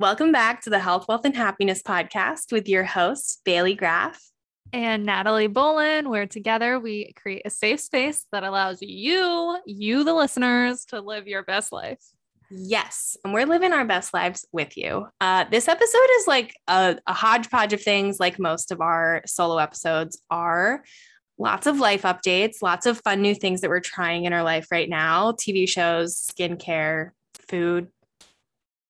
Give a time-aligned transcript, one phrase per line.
[0.00, 4.20] Welcome back to the Health, Wealth, and Happiness podcast with your hosts, Bailey Graff
[4.72, 10.12] and Natalie Bolin, where together we create a safe space that allows you, you, the
[10.12, 12.00] listeners, to live your best life.
[12.50, 15.06] Yes, and we're living our best lives with you.
[15.20, 19.58] Uh, this episode is like a, a hodgepodge of things, like most of our solo
[19.58, 20.82] episodes are.
[21.38, 24.72] Lots of life updates, lots of fun new things that we're trying in our life
[24.72, 27.10] right now TV shows, skincare,
[27.48, 27.88] food,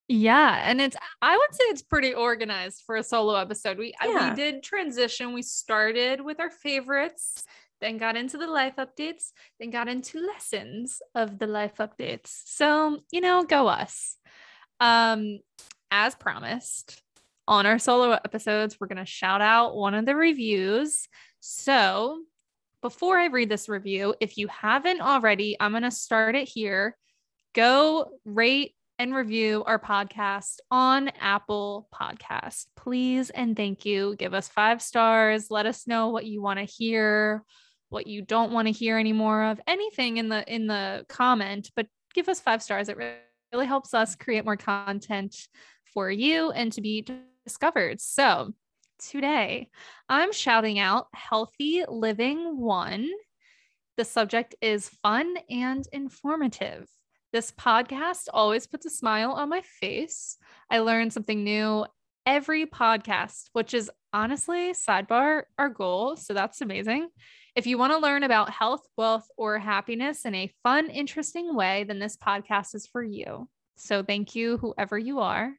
[0.08, 3.78] yeah, and it's I would say it's pretty organized for a solo episode.
[3.78, 4.30] We yeah.
[4.30, 5.32] we did transition.
[5.32, 7.44] We started with our favorites,
[7.80, 12.42] then got into the life updates, then got into lessons of the life updates.
[12.44, 14.16] So, you know, go us.
[14.80, 15.38] Um
[15.90, 17.00] as promised,
[17.46, 21.08] on our solo episodes, we're going to shout out one of the reviews.
[21.40, 22.22] So,
[22.82, 26.96] before I read this review, if you haven't already, I'm going to start it here.
[27.54, 32.66] Go rate and review our podcast on Apple Podcast.
[32.76, 34.14] Please and thank you.
[34.16, 35.50] Give us five stars.
[35.50, 37.42] Let us know what you want to hear,
[37.88, 41.86] what you don't want to hear anymore of, anything in the in the comment, but
[42.14, 42.88] give us five stars.
[42.88, 42.96] It
[43.52, 45.36] really helps us create more content
[45.92, 47.06] for you and to be
[47.44, 48.00] discovered.
[48.00, 48.52] So,
[48.98, 49.70] today
[50.08, 53.08] I'm shouting out Healthy Living 1.
[53.96, 56.88] The subject is fun and informative.
[57.34, 60.36] This podcast always puts a smile on my face.
[60.70, 61.84] I learn something new
[62.24, 66.16] every podcast, which is honestly, sidebar, our goal.
[66.16, 67.08] So that's amazing.
[67.56, 71.82] If you want to learn about health, wealth, or happiness in a fun, interesting way,
[71.82, 73.48] then this podcast is for you.
[73.76, 75.54] So thank you, whoever you are.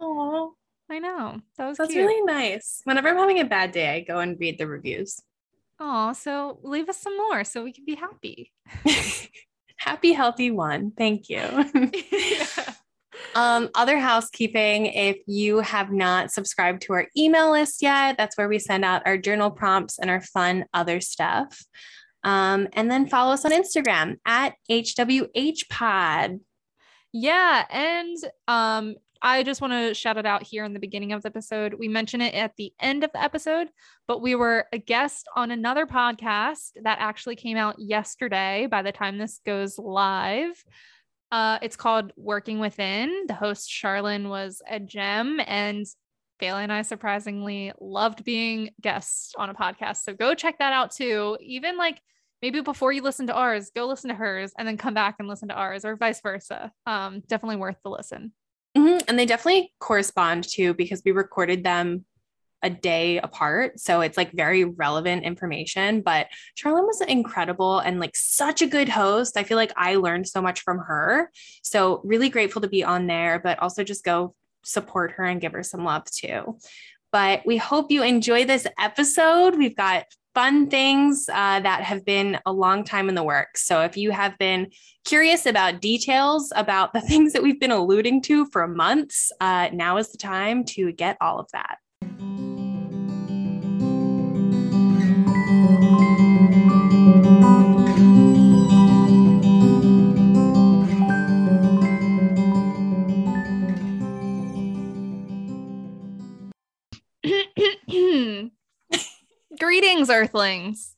[0.00, 0.54] Oh,
[0.90, 1.42] I know.
[1.58, 2.06] That was That's cute.
[2.06, 2.80] really nice.
[2.84, 5.20] Whenever I'm having a bad day, I go and read the reviews.
[5.78, 8.54] Oh, so leave us some more so we can be happy.
[9.78, 10.92] happy, healthy one.
[10.96, 11.40] Thank you.
[12.12, 12.46] yeah.
[13.34, 18.48] Um, other housekeeping, if you have not subscribed to our email list yet, that's where
[18.48, 21.64] we send out our journal prompts and our fun other stuff.
[22.24, 26.40] Um, and then follow us on Instagram at HWHpod.
[27.12, 27.64] Yeah.
[27.70, 31.28] And um, I just want to shout it out here in the beginning of the
[31.28, 31.74] episode.
[31.74, 33.68] We mention it at the end of the episode,
[34.06, 38.92] but we were a guest on another podcast that actually came out yesterday by the
[38.92, 40.62] time this goes live.
[41.32, 43.24] Uh, it's called Working Within.
[43.26, 45.84] The host, Charlene, was a gem, and
[46.38, 49.98] Bailey and I surprisingly loved being guests on a podcast.
[50.04, 51.36] So go check that out too.
[51.40, 52.00] Even like
[52.40, 55.26] maybe before you listen to ours, go listen to hers and then come back and
[55.26, 56.72] listen to ours, or vice versa.
[56.86, 58.32] Um, definitely worth the listen.
[58.78, 58.98] Mm-hmm.
[59.08, 62.04] And they definitely correspond too because we recorded them
[62.62, 63.78] a day apart.
[63.78, 66.00] So it's like very relevant information.
[66.00, 69.36] But Charlene was incredible and like such a good host.
[69.36, 71.30] I feel like I learned so much from her.
[71.62, 74.34] So really grateful to be on there, but also just go
[74.64, 76.58] support her and give her some love too.
[77.10, 79.56] But we hope you enjoy this episode.
[79.56, 80.04] We've got
[80.38, 83.66] fun things uh, that have been a long time in the works.
[83.66, 84.70] So if you have been
[85.04, 89.96] curious about details about the things that we've been alluding to for months, uh, now
[89.96, 91.78] is the time to get all of that.
[109.58, 110.94] Greetings, Earthlings.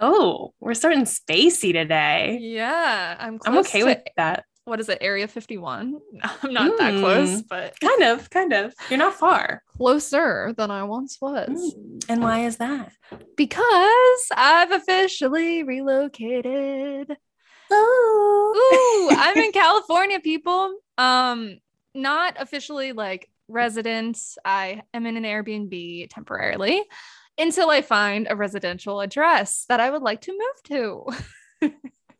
[0.00, 2.38] Oh, we're starting spacey today.
[2.40, 3.38] Yeah, I'm.
[3.44, 4.44] I'm okay to, with that.
[4.64, 4.98] What is it?
[5.00, 6.00] Area 51.
[6.22, 7.40] I'm not mm, that close, hmm.
[7.50, 8.72] but kind of, kind of.
[8.88, 9.62] You're not far.
[9.76, 11.48] Closer than I once was.
[11.48, 12.04] Mm.
[12.08, 12.92] And why is that?
[13.36, 17.14] Because I've officially relocated.
[17.70, 19.08] Oh.
[19.10, 20.76] Ooh, I'm in California, people.
[20.96, 21.58] Um,
[21.94, 24.38] not officially like residents.
[24.44, 26.84] I am in an Airbnb temporarily
[27.38, 31.10] until I find a residential address that I would like to move
[31.60, 31.72] to.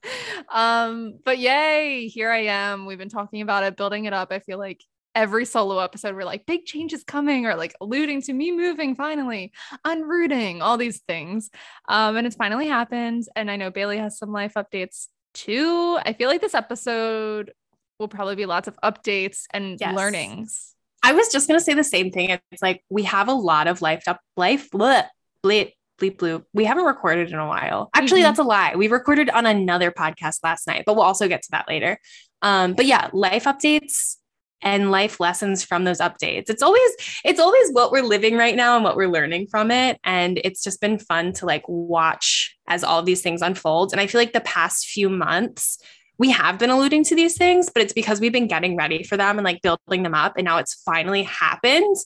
[0.48, 2.86] um, but yay, here I am.
[2.86, 4.32] We've been talking about it, building it up.
[4.32, 4.82] I feel like
[5.14, 8.94] every solo episode we're like big change is coming or like alluding to me moving
[8.94, 9.52] finally
[9.86, 11.50] unrooting all these things
[11.88, 16.12] um and it's finally happened and i know bailey has some life updates too i
[16.12, 17.52] feel like this episode
[17.98, 19.94] will probably be lots of updates and yes.
[19.94, 22.38] learnings I was just gonna say the same thing.
[22.50, 25.06] It's like we have a lot of life up life bleh,
[25.44, 26.44] bleep bleep bloop.
[26.52, 27.90] We haven't recorded in a while.
[27.94, 28.28] Actually, mm-hmm.
[28.28, 28.74] that's a lie.
[28.76, 31.98] We recorded on another podcast last night, but we'll also get to that later.
[32.42, 34.16] Um, but yeah, life updates
[34.62, 36.48] and life lessons from those updates.
[36.48, 36.90] It's always
[37.24, 39.98] it's always what we're living right now and what we're learning from it.
[40.04, 43.92] And it's just been fun to like watch as all these things unfold.
[43.92, 45.78] And I feel like the past few months
[46.18, 49.16] we have been alluding to these things, but it's because we've been getting ready for
[49.16, 50.34] them and like building them up.
[50.36, 51.96] And now it's finally happened.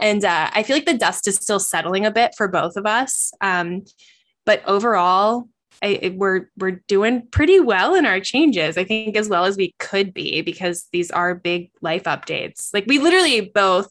[0.00, 2.86] And uh, I feel like the dust is still settling a bit for both of
[2.86, 3.32] us.
[3.40, 3.84] Um,
[4.44, 5.48] but overall,
[5.82, 8.78] I, we're we're doing pretty well in our changes.
[8.78, 12.72] I think as well as we could be because these are big life updates.
[12.72, 13.90] Like we literally both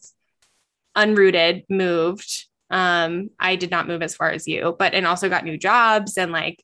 [0.96, 2.46] unrooted, moved.
[2.70, 6.16] Um, I did not move as far as you, but and also got new jobs
[6.16, 6.62] and like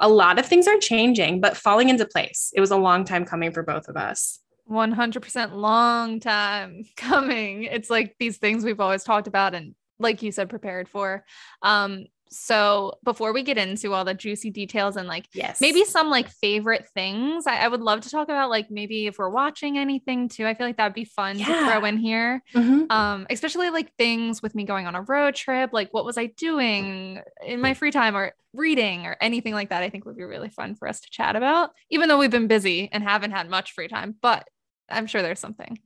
[0.00, 2.52] a lot of things are changing, but falling into place.
[2.54, 4.40] It was a long time coming for both of us.
[4.70, 7.64] 100% long time coming.
[7.64, 11.24] It's like these things we've always talked about and like you said prepared for.
[11.62, 15.60] Um so before we get into all the juicy details and like yes.
[15.60, 19.18] maybe some like favorite things I, I, would love to talk about like maybe if
[19.18, 21.46] we're watching anything too i feel like that'd be fun yeah.
[21.46, 22.42] to throw in here.
[22.54, 22.90] Mm-hmm.
[22.90, 26.26] um especially like things with me going on a road trip like what was i
[26.26, 30.24] doing in my free time or reading or anything like that i think would be
[30.24, 33.48] really fun for us to chat about even though we've been busy and haven't had
[33.48, 34.48] much free time but
[34.90, 35.78] i'm sure there's something.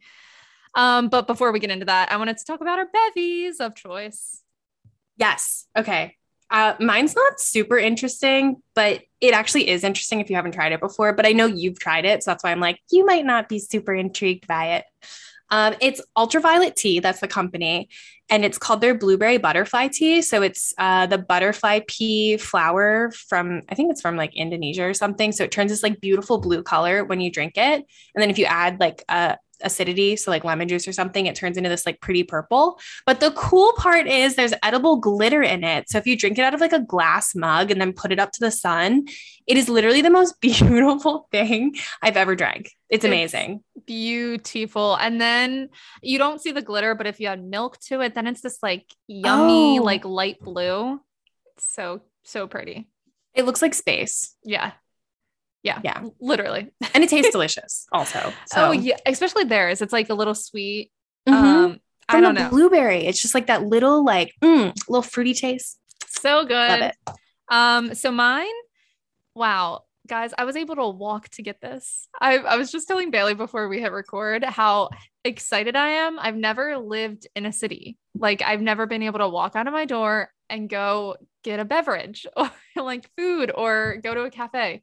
[0.75, 3.75] Um but before we get into that i wanted to talk about our bevies of
[3.75, 4.43] choice.
[5.17, 5.67] Yes.
[5.77, 6.17] Okay
[6.53, 10.81] uh, mine's not super interesting, but it actually is interesting if you haven't tried it
[10.81, 11.13] before.
[11.15, 12.23] But I know you've tried it.
[12.23, 14.85] So that's why I'm like, you might not be super intrigued by it.
[15.51, 17.91] Um, it's Ultraviolet Tea, that's the company,
[18.31, 20.23] and it's called their Blueberry Butterfly Tea.
[20.23, 24.95] So it's uh, the butterfly pea flower from, I think it's from like Indonesia or
[24.95, 25.31] something.
[25.31, 27.85] So it turns this like beautiful blue color when you drink it.
[28.15, 31.35] And then if you add like a, acidity, so like lemon juice or something, it
[31.35, 32.79] turns into this like pretty purple.
[33.07, 35.89] But the cool part is there's edible glitter in it.
[35.89, 38.19] So if you drink it out of like a glass mug and then put it
[38.19, 39.07] up to the sun,
[39.47, 42.73] it is literally the most beautiful thing I've ever drank.
[42.89, 43.63] It's amazing.
[43.75, 44.97] It's beautiful.
[44.97, 45.71] And then
[46.03, 48.59] you don't see the glitter, but if you add milk to it, then it's this
[48.63, 49.83] like yummy, oh.
[49.83, 51.01] like light blue.
[51.59, 52.89] so, so pretty.
[53.35, 54.37] It looks like space.
[54.45, 54.73] Yeah.
[55.63, 55.81] Yeah.
[55.83, 56.05] Yeah.
[56.21, 56.73] Literally.
[56.95, 58.33] And it tastes delicious also.
[58.53, 58.69] So.
[58.69, 58.97] Oh, yeah.
[59.07, 59.81] Especially theirs.
[59.81, 60.91] It's like a little sweet.
[61.29, 61.47] Mm-hmm.
[61.47, 62.51] Um, I don't know.
[62.51, 63.07] Blueberry.
[63.07, 65.79] It's just like that little, like, mm, little fruity taste.
[66.09, 66.81] So good.
[66.81, 66.97] Love it.
[67.49, 68.47] Um, so mine,
[69.35, 72.09] wow, guys, I was able to walk to get this.
[72.21, 74.91] I, I was just telling Bailey before we hit record how
[75.25, 76.19] excited I am.
[76.19, 77.97] I've never lived in a city.
[78.15, 81.65] Like I've never been able to walk out of my door and go get a
[81.65, 84.83] beverage or like food or go to a cafe.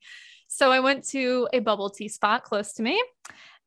[0.52, 3.02] So I went to a bubble tea spot close to me,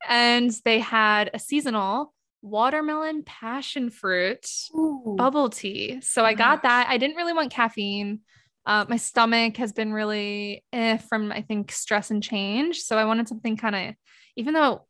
[0.07, 2.13] and they had a seasonal
[2.43, 4.45] watermelon passion fruit
[4.75, 5.15] Ooh.
[5.17, 6.01] bubble tea.
[6.03, 6.89] So I got that.
[6.89, 8.21] I didn't really want caffeine.
[8.67, 12.81] Uh, my stomach has been really eh, from I think stress and change.
[12.81, 13.95] So I wanted something kind of,
[14.37, 14.85] even though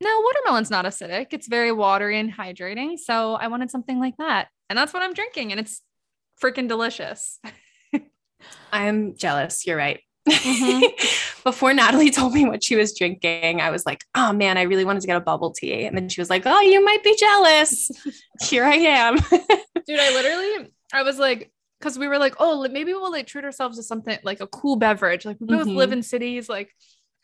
[0.00, 2.98] no watermelon's not acidic, it's very watery and hydrating.
[2.98, 5.82] So I wanted something like that, and that's what I'm drinking, and it's
[6.40, 7.40] freaking delicious.
[8.72, 9.66] I'm jealous.
[9.66, 10.00] You're right.
[10.28, 11.42] Mm-hmm.
[11.44, 14.84] Before Natalie told me what she was drinking, I was like, oh man, I really
[14.84, 15.84] wanted to get a bubble tea.
[15.84, 17.90] And then she was like, oh, you might be jealous.
[18.42, 19.16] Here I am.
[19.86, 23.44] Dude, I literally, I was like, because we were like, oh, maybe we'll like treat
[23.44, 25.24] ourselves to something like a cool beverage.
[25.24, 25.76] Like we both mm-hmm.
[25.76, 26.70] live in cities, like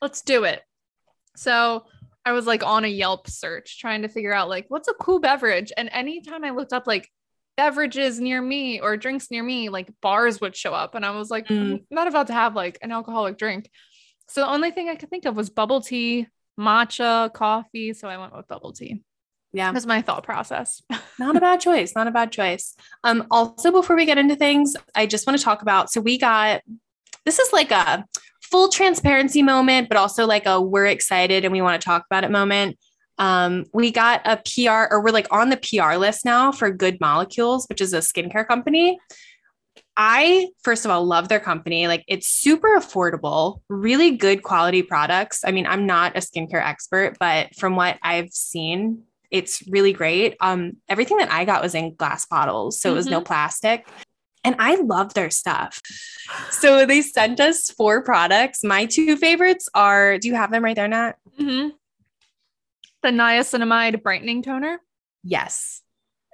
[0.00, 0.62] let's do it.
[1.36, 1.84] So
[2.24, 5.20] I was like on a Yelp search trying to figure out like what's a cool
[5.20, 5.72] beverage.
[5.76, 7.10] And anytime I looked up like
[7.56, 10.94] beverages near me or drinks near me, like bars would show up.
[10.94, 11.74] And I was like, mm.
[11.74, 13.70] I'm not about to have like an alcoholic drink.
[14.28, 17.92] So the only thing I could think of was bubble tea, matcha, coffee.
[17.92, 19.02] So I went with bubble tea.
[19.52, 19.72] Yeah.
[19.72, 20.82] That's my thought process.
[21.18, 21.94] not a bad choice.
[21.94, 22.76] Not a bad choice.
[23.04, 26.18] Um, also, before we get into things, I just want to talk about so we
[26.18, 26.62] got
[27.24, 28.04] this is like a
[28.42, 32.24] full transparency moment, but also like a we're excited and we want to talk about
[32.24, 32.78] it moment
[33.18, 37.00] um, we got a PR or we're like on the PR list now for Good
[37.00, 38.98] Molecules, which is a skincare company.
[39.96, 41.88] I, first of all, love their company.
[41.88, 45.42] Like it's super affordable, really good quality products.
[45.44, 50.36] I mean, I'm not a skincare expert, but from what I've seen, it's really great.
[50.40, 52.94] Um, everything that I got was in glass bottles, so mm-hmm.
[52.94, 53.26] it was no mm-hmm.
[53.26, 53.88] plastic.
[54.44, 55.80] And I love their stuff.
[56.50, 58.62] So they sent us four products.
[58.62, 61.14] My two favorites are, do you have them right there, Nat?
[61.40, 61.70] Mm-hmm
[63.06, 64.80] the niacinamide brightening toner.
[65.22, 65.82] Yes.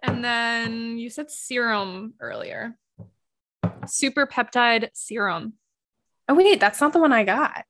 [0.02, 2.79] And then you said serum earlier.
[3.87, 5.52] Super peptide serum.
[6.29, 7.64] Oh, wait, that's not the one I got.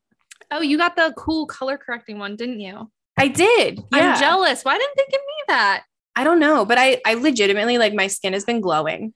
[0.52, 2.92] Oh, you got the cool color correcting one, didn't you?
[3.18, 3.82] I did.
[3.92, 4.12] Yeah.
[4.12, 4.64] I'm jealous.
[4.64, 5.84] Why didn't they give me that?
[6.14, 9.14] I don't know, but I I legitimately like my skin has been glowing.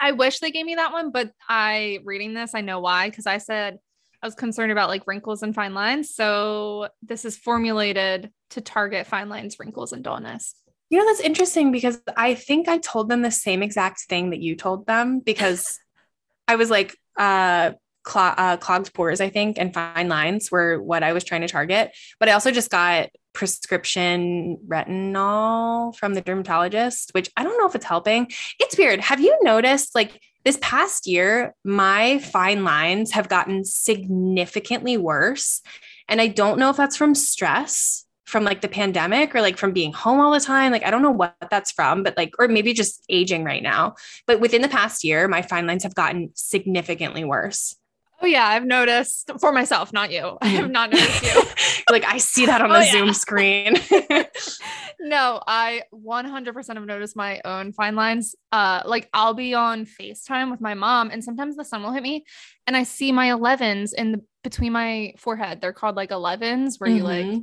[0.00, 3.26] I wish they gave me that one, but I reading this, I know why because
[3.26, 3.78] I said
[4.22, 6.14] I was concerned about like wrinkles and fine lines.
[6.14, 10.54] So this is formulated to target fine lines, wrinkles, and dullness.
[10.90, 14.40] You know, that's interesting because I think I told them the same exact thing that
[14.40, 15.78] you told them because
[16.48, 17.72] I was like, uh,
[18.14, 21.94] uh, clogged pores, I think, and fine lines were what I was trying to target.
[22.18, 27.74] But I also just got prescription retinol from the dermatologist, which I don't know if
[27.74, 28.30] it's helping.
[28.58, 29.00] It's weird.
[29.00, 30.18] Have you noticed like
[30.48, 35.60] this past year, my fine lines have gotten significantly worse?
[36.08, 39.72] And I don't know if that's from stress from like the pandemic or like from
[39.72, 40.72] being home all the time.
[40.72, 43.96] Like, I don't know what that's from, but like, or maybe just aging right now.
[44.26, 47.76] But within the past year, my fine lines have gotten significantly worse.
[48.20, 50.38] Oh yeah, I've noticed for myself, not you.
[50.42, 51.42] I have not noticed you.
[51.90, 53.76] like I see that on the oh, Zoom screen.
[55.00, 58.34] no, I 100% have noticed my own fine lines.
[58.50, 62.02] Uh like I'll be on FaceTime with my mom and sometimes the sun will hit
[62.02, 62.24] me
[62.66, 65.60] and I see my 11s in the between my forehead.
[65.60, 66.96] They're called like 11s where mm-hmm.
[66.96, 67.38] you like mm-hmm.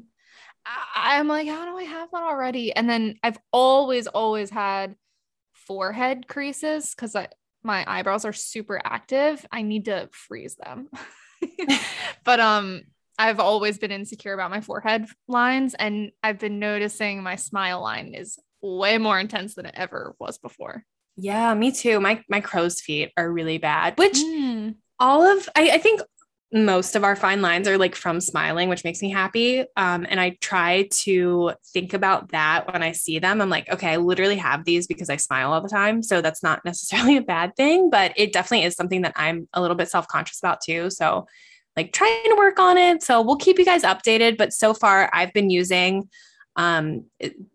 [0.95, 2.73] I'm like, how do I have that already?
[2.73, 4.95] And then I've always, always had
[5.53, 7.27] forehead creases because I
[7.65, 9.45] my eyebrows are super active.
[9.51, 10.89] I need to freeze them.
[12.23, 12.83] but um
[13.17, 18.13] I've always been insecure about my forehead lines and I've been noticing my smile line
[18.13, 20.83] is way more intense than it ever was before.
[21.15, 21.99] Yeah, me too.
[21.99, 24.75] My my crow's feet are really bad, which mm.
[24.99, 26.01] all of I, I think
[26.53, 29.61] most of our fine lines are like from smiling, which makes me happy.
[29.75, 33.41] Um, and I try to think about that when I see them.
[33.41, 36.03] I'm like, okay, I literally have these because I smile all the time.
[36.03, 39.61] So that's not necessarily a bad thing, but it definitely is something that I'm a
[39.61, 40.89] little bit self conscious about too.
[40.89, 41.27] So,
[41.75, 43.03] like, trying to work on it.
[43.03, 44.37] So, we'll keep you guys updated.
[44.37, 46.09] But so far, I've been using
[46.57, 47.03] um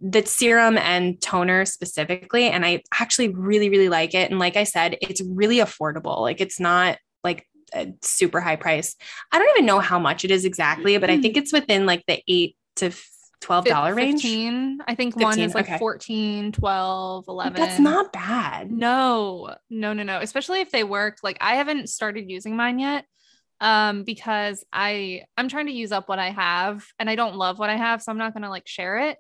[0.03, 4.65] the serum and toner specifically and i actually really really like it and like i
[4.65, 8.97] said it's really affordable like it's not like a super high price.
[9.33, 11.43] I don't even know how much it is exactly, but I think hmm.
[11.43, 12.93] it's within like the eight to
[13.41, 14.23] twelve dollar range.
[14.23, 14.81] 15.
[14.87, 15.79] I think 15, one is like okay.
[15.79, 17.53] 14, 12, 11.
[17.55, 18.71] That's not bad.
[18.71, 20.21] No, no, no, no.
[20.21, 21.19] Especially if they work.
[21.23, 23.05] Like I haven't started using mine yet
[23.63, 27.59] um because I I'm trying to use up what I have and I don't love
[27.59, 29.19] what I have, so I'm not gonna like share it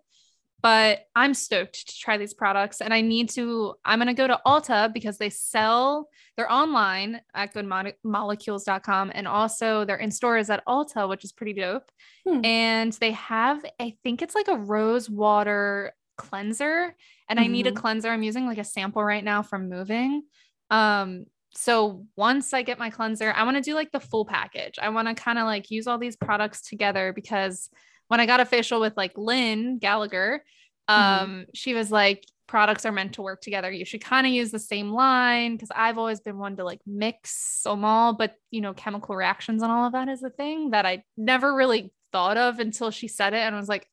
[0.62, 2.81] but I'm stoked to try these products.
[2.81, 7.21] And I need to, I'm going to go to Ulta because they sell, they're online
[7.35, 9.12] at goodmolecules.com.
[9.14, 11.90] And also they're in stores at Ulta, which is pretty dope.
[12.26, 12.45] Hmm.
[12.45, 16.95] And they have, I think it's like a rose water cleanser.
[17.29, 17.45] And mm-hmm.
[17.45, 17.81] I need a mm-hmm.
[17.81, 18.09] cleanser.
[18.09, 20.23] I'm using like a sample right now from moving.
[20.69, 24.79] Um, so once I get my cleanser, I want to do like the full package.
[24.81, 27.71] I want to kind of like use all these products together because
[28.11, 30.43] when I got a facial with like Lynn Gallagher,
[30.90, 31.23] mm-hmm.
[31.23, 31.43] um, mm-hmm.
[31.55, 33.71] she was like, products are meant to work together.
[33.71, 36.81] You should kind of use the same line because I've always been one to like
[36.85, 40.71] mix them all, but you know, chemical reactions and all of that is a thing
[40.71, 43.87] that I never really thought of until she said it and I was like,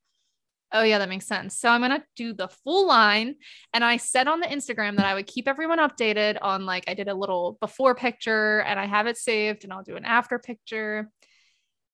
[0.71, 1.59] oh yeah, that makes sense.
[1.59, 3.35] So I'm gonna do the full line.
[3.75, 6.95] And I said on the Instagram that I would keep everyone updated on like I
[6.95, 10.39] did a little before picture and I have it saved and I'll do an after
[10.39, 11.11] picture.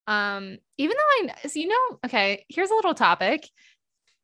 [0.06, 3.48] Um, even though I, so you know, okay, here's a little topic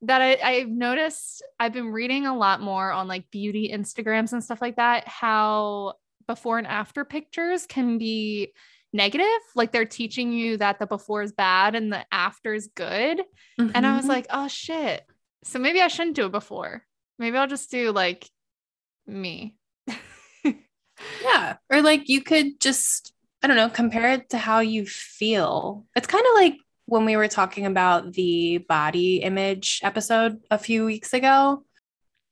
[0.02, 1.42] that I, I've noticed.
[1.58, 5.06] I've been reading a lot more on like beauty Instagrams and stuff like that.
[5.06, 5.94] How
[6.26, 8.52] before and after pictures can be
[8.92, 13.20] negative, like they're teaching you that the before is bad and the after is good.
[13.60, 13.70] Mm-hmm.
[13.74, 14.10] And I was mm-hmm.
[14.10, 15.04] like, oh shit.
[15.44, 16.84] So maybe I shouldn't do it before.
[17.18, 18.28] Maybe I'll just do like
[19.06, 19.56] me.
[20.44, 21.56] yeah.
[21.70, 25.86] Or like you could just I don't know, compare it to how you feel.
[25.96, 26.56] It's kind of like
[26.86, 31.64] when we were talking about the body image episode a few weeks ago.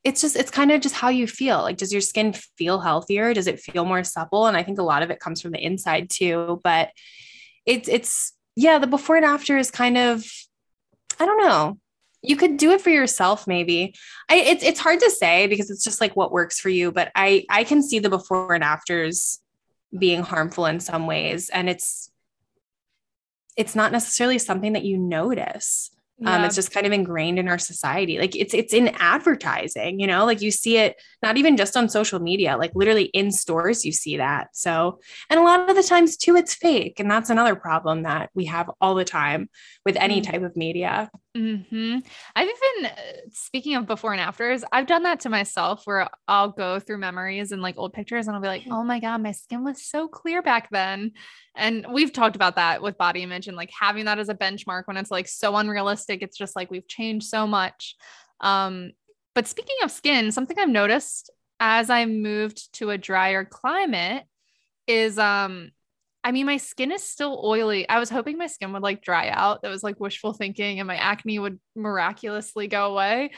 [0.04, 1.58] It's just, it's kind of just how you feel.
[1.62, 3.34] Like, does your skin feel healthier?
[3.34, 4.46] Does it feel more supple?
[4.46, 6.60] And I think a lot of it comes from the inside too.
[6.62, 6.90] But
[7.66, 10.24] it's, it's, yeah, the before and after is kind of,
[11.20, 11.78] I don't know.
[12.22, 13.94] You could do it for yourself, maybe.
[14.28, 16.90] I, it's it's hard to say because it's just like what works for you.
[16.90, 19.38] But I I can see the before and afters
[19.96, 22.10] being harmful in some ways and it's
[23.56, 25.90] it's not necessarily something that you notice
[26.20, 26.36] yeah.
[26.36, 28.18] Um, it's just kind of ingrained in our society.
[28.18, 31.88] Like it's it's in advertising, you know, like you see it not even just on
[31.88, 34.48] social media, like literally in stores, you see that.
[34.52, 34.98] So,
[35.30, 38.46] and a lot of the times too, it's fake, and that's another problem that we
[38.46, 39.48] have all the time
[39.84, 40.32] with any mm-hmm.
[40.32, 41.08] type of media.
[41.36, 41.98] Mm-hmm.
[42.34, 42.90] I've even
[43.30, 47.52] speaking of before and afters, I've done that to myself where I'll go through memories
[47.52, 50.08] and like old pictures, and I'll be like, oh my god, my skin was so
[50.08, 51.12] clear back then.
[51.54, 54.84] And we've talked about that with body image and like having that as a benchmark
[54.86, 56.22] when it's like so unrealistic.
[56.22, 57.94] It's just like we've changed so much.
[58.40, 58.92] Um,
[59.34, 61.30] but speaking of skin, something I've noticed
[61.60, 64.24] as I moved to a drier climate
[64.86, 65.70] is um
[66.24, 67.88] I mean my skin is still oily.
[67.88, 69.62] I was hoping my skin would like dry out.
[69.62, 73.30] That was like wishful thinking and my acne would miraculously go away.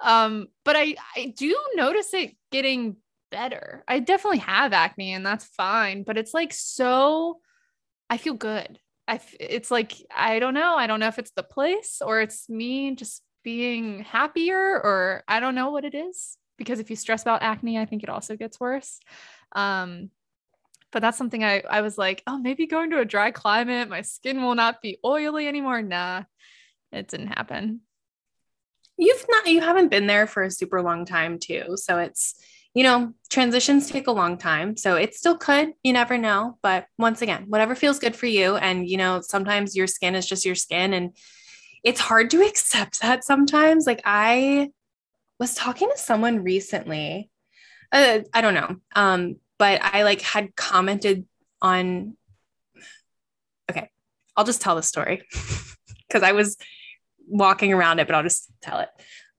[0.00, 2.96] Um but I I do notice it getting
[3.30, 3.84] better.
[3.88, 7.40] I definitely have acne and that's fine, but it's like so
[8.10, 8.78] I feel good.
[9.08, 10.76] I it's like I don't know.
[10.76, 15.40] I don't know if it's the place or it's me just being happier or I
[15.40, 18.36] don't know what it is because if you stress about acne, I think it also
[18.36, 19.00] gets worse.
[19.52, 20.10] Um
[20.96, 24.00] but that's something I I was like, oh, maybe going to a dry climate, my
[24.00, 25.82] skin will not be oily anymore.
[25.82, 26.22] Nah,
[26.90, 27.82] it didn't happen.
[28.96, 31.76] You've not you haven't been there for a super long time too.
[31.76, 34.78] So it's you know, transitions take a long time.
[34.78, 36.56] So it still could, you never know.
[36.62, 38.56] But once again, whatever feels good for you.
[38.56, 40.94] And, you know, sometimes your skin is just your skin.
[40.94, 41.14] And
[41.84, 43.86] it's hard to accept that sometimes.
[43.86, 44.70] Like I
[45.38, 47.30] was talking to someone recently.
[47.92, 48.76] Uh, I don't know.
[48.94, 51.26] Um, but I like had commented
[51.62, 52.16] on
[53.70, 53.90] okay,
[54.36, 55.22] I'll just tell the story
[56.08, 56.56] because I was
[57.26, 58.88] walking around it, but I'll just tell it.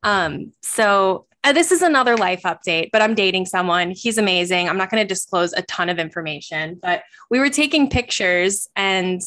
[0.04, 3.92] Um, so uh, this is another life update, but I'm dating someone.
[3.92, 4.68] He's amazing.
[4.68, 9.22] I'm not going to disclose a ton of information, but we were taking pictures and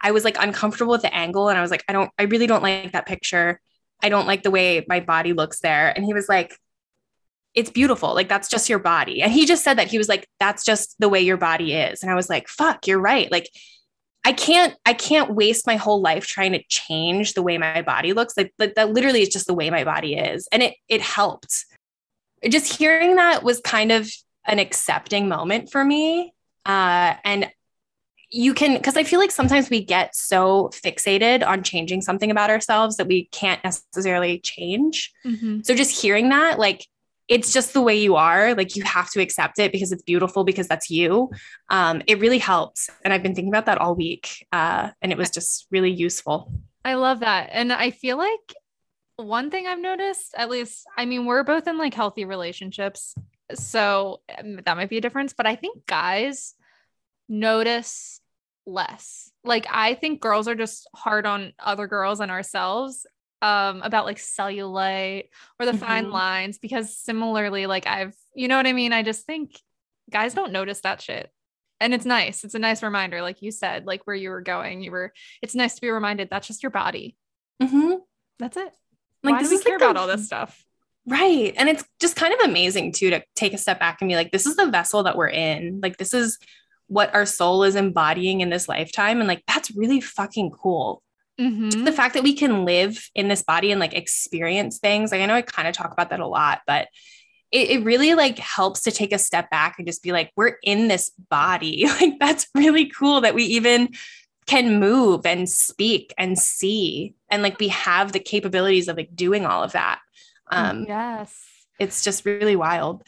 [0.00, 1.48] I was like uncomfortable with the angle.
[1.48, 3.60] And I was like, I don't, I really don't like that picture.
[4.02, 5.88] I don't like the way my body looks there.
[5.94, 6.58] And he was like,
[7.54, 8.14] it's beautiful.
[8.14, 9.22] Like that's just your body.
[9.22, 12.02] And he just said that he was like, that's just the way your body is.
[12.02, 13.30] And I was like, fuck, you're right.
[13.30, 13.48] Like
[14.24, 18.12] I can't I can't waste my whole life trying to change the way my body
[18.12, 18.36] looks.
[18.36, 20.48] Like, like that literally is just the way my body is.
[20.50, 21.66] And it it helped.
[22.48, 24.10] Just hearing that was kind of
[24.46, 26.34] an accepting moment for me.
[26.66, 27.50] Uh, and
[28.30, 32.50] you can because I feel like sometimes we get so fixated on changing something about
[32.50, 35.12] ourselves that we can't necessarily change.
[35.24, 35.60] Mm-hmm.
[35.62, 36.86] So just hearing that, like
[37.28, 38.54] it's just the way you are.
[38.54, 41.30] Like you have to accept it because it's beautiful because that's you.
[41.70, 42.90] Um, it really helps.
[43.04, 44.46] And I've been thinking about that all week.
[44.52, 46.52] Uh, and it was just really useful.
[46.84, 47.48] I love that.
[47.52, 48.54] And I feel like
[49.16, 53.14] one thing I've noticed, at least, I mean, we're both in like healthy relationships.
[53.54, 56.54] So um, that might be a difference, but I think guys
[57.28, 58.20] notice
[58.66, 59.30] less.
[59.44, 63.06] Like I think girls are just hard on other girls and ourselves
[63.44, 65.28] um about like cellulite
[65.60, 65.84] or the mm-hmm.
[65.84, 68.92] fine lines because similarly like I've you know what I mean?
[68.92, 69.60] I just think
[70.10, 71.30] guys don't notice that shit.
[71.78, 72.44] And it's nice.
[72.44, 74.82] It's a nice reminder like you said like where you were going.
[74.82, 77.16] You were it's nice to be reminded that's just your body.
[77.62, 77.96] Mm-hmm.
[78.38, 78.72] that's it.
[79.22, 80.64] Like Why this do we is care like the, about all this stuff?
[81.06, 81.52] Right.
[81.58, 84.32] And it's just kind of amazing too to take a step back and be like
[84.32, 85.80] this is the vessel that we're in.
[85.82, 86.38] Like this is
[86.86, 89.18] what our soul is embodying in this lifetime.
[89.18, 91.02] And like that's really fucking cool
[91.40, 91.82] Mm-hmm.
[91.82, 95.10] the fact that we can live in this body and like experience things.
[95.10, 96.86] Like I know I kind of talk about that a lot, but
[97.50, 100.56] it, it, really like helps to take a step back and just be like, we're
[100.62, 101.86] in this body.
[102.00, 103.94] Like that's really cool that we even
[104.46, 109.44] can move and speak and see and like we have the capabilities of like doing
[109.44, 110.00] all of that.
[110.52, 111.36] Um yes.
[111.80, 113.02] It's just really wild.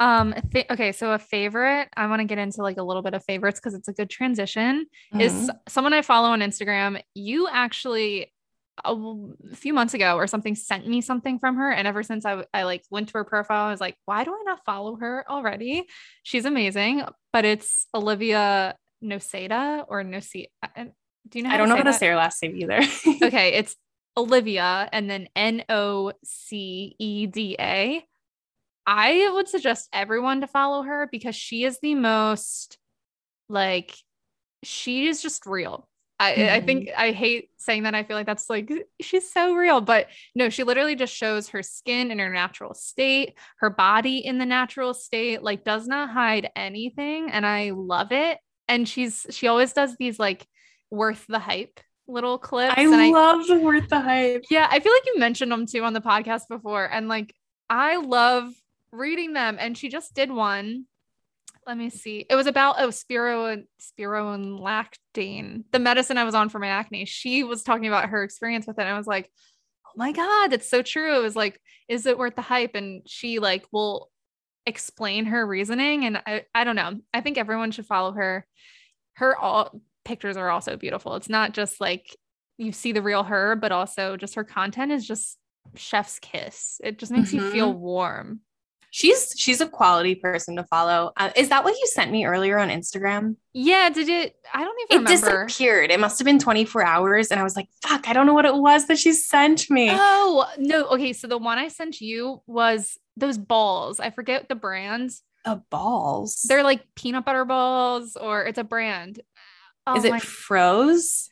[0.00, 0.34] Um,
[0.70, 3.60] okay, so a favorite, I want to get into like a little bit of favorites
[3.60, 4.86] because it's a good transition.
[5.12, 5.20] Mm-hmm.
[5.20, 7.00] Is someone I follow on Instagram.
[7.14, 8.32] You actually
[8.84, 8.96] a
[9.54, 12.62] few months ago or something sent me something from her and ever since I, I
[12.62, 15.84] like went to her profile I was like why do I not follow her already
[16.22, 20.46] she's amazing but it's Olivia Noceda or Noceda
[21.28, 22.80] do you know I don't know how to say her last name either
[23.22, 23.76] okay it's
[24.16, 28.02] Olivia and then N O C E D A
[28.92, 32.76] I would suggest everyone to follow her because she is the most
[33.48, 33.94] like
[34.64, 35.88] she is just real.
[36.18, 36.54] I, mm-hmm.
[36.54, 37.94] I think I hate saying that.
[37.94, 38.68] I feel like that's like
[39.00, 43.34] she's so real, but no, she literally just shows her skin in her natural state,
[43.60, 47.30] her body in the natural state, like does not hide anything.
[47.30, 48.38] And I love it.
[48.66, 50.44] And she's she always does these like
[50.90, 52.74] worth the hype little clips.
[52.76, 54.46] I love I, worth the hype.
[54.50, 56.84] Yeah, I feel like you mentioned them too on the podcast before.
[56.84, 57.32] And like
[57.70, 58.52] I love
[58.92, 60.86] reading them and she just did one.
[61.66, 62.26] Let me see.
[62.28, 67.04] It was about oh spiro and spironolactone the medicine i was on for my acne.
[67.04, 69.30] She was talking about her experience with it and i was like
[69.86, 71.16] oh my god that's so true.
[71.16, 72.74] It was like is it worth the hype?
[72.74, 74.10] And she like will
[74.66, 77.00] explain her reasoning and i, I don't know.
[77.14, 78.46] I think everyone should follow her.
[79.14, 81.14] Her all pictures are also beautiful.
[81.16, 82.16] It's not just like
[82.58, 85.36] you see the real her but also just her content is just
[85.76, 86.80] chef's kiss.
[86.82, 87.44] It just makes mm-hmm.
[87.44, 88.40] you feel warm
[88.90, 91.12] she's she's a quality person to follow.
[91.16, 93.36] Uh, is that what you sent me earlier on Instagram?
[93.52, 94.34] Yeah, did it?
[94.52, 95.04] I don't even.
[95.04, 95.10] Know.
[95.10, 95.46] It remember.
[95.46, 95.90] disappeared.
[95.90, 98.44] It must have been 24 hours, and I was like, "Fuck, I don't know what
[98.44, 101.12] it was that she sent me." Oh no, okay.
[101.12, 104.00] So the one I sent you was those balls.
[104.00, 105.22] I forget the brands.
[105.44, 106.44] The balls.
[106.48, 109.20] They're like peanut butter balls, or it's a brand.
[109.86, 111.30] Oh, is it my- Froze?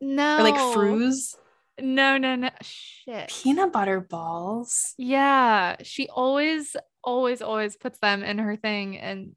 [0.00, 1.36] No, or like Fruze.
[1.80, 2.50] No, no, no.
[2.62, 3.28] Shit.
[3.28, 4.94] Peanut butter balls.
[4.98, 5.76] Yeah.
[5.82, 9.34] She always always always puts them in her thing and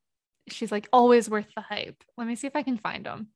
[0.47, 2.04] she's like always worth the hype.
[2.17, 3.28] Let me see if I can find them.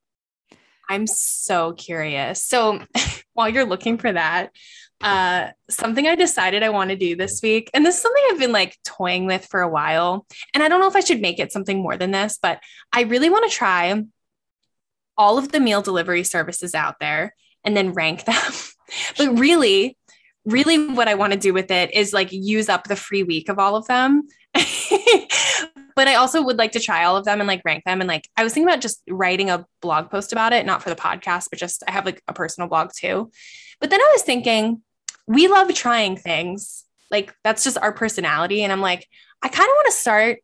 [0.90, 2.44] I'm so curious.
[2.44, 2.84] So
[3.34, 4.52] while you're looking for that,
[5.02, 8.40] uh, something I decided I want to do this week, and this is something I've
[8.40, 10.26] been like toying with for a while.
[10.54, 12.60] And I don't know if I should make it something more than this, but
[12.92, 14.04] I really want to try
[15.18, 18.42] all of the meal delivery services out there and then rank them.
[19.18, 19.98] but really,
[20.52, 23.50] really what I want to do with it is like use up the free week
[23.50, 24.28] of all of them.
[24.54, 28.02] but I also would like to try all of them and like rank them.
[28.02, 30.90] And like I was thinking about just writing a blog post about it, not for
[30.90, 33.32] the podcast, but just I have like a personal blog too.
[33.80, 34.82] But then I was thinking,
[35.28, 36.86] we love trying things.
[37.12, 38.64] Like that's just our personality.
[38.64, 39.08] And I'm like,
[39.42, 40.40] I kind of want to start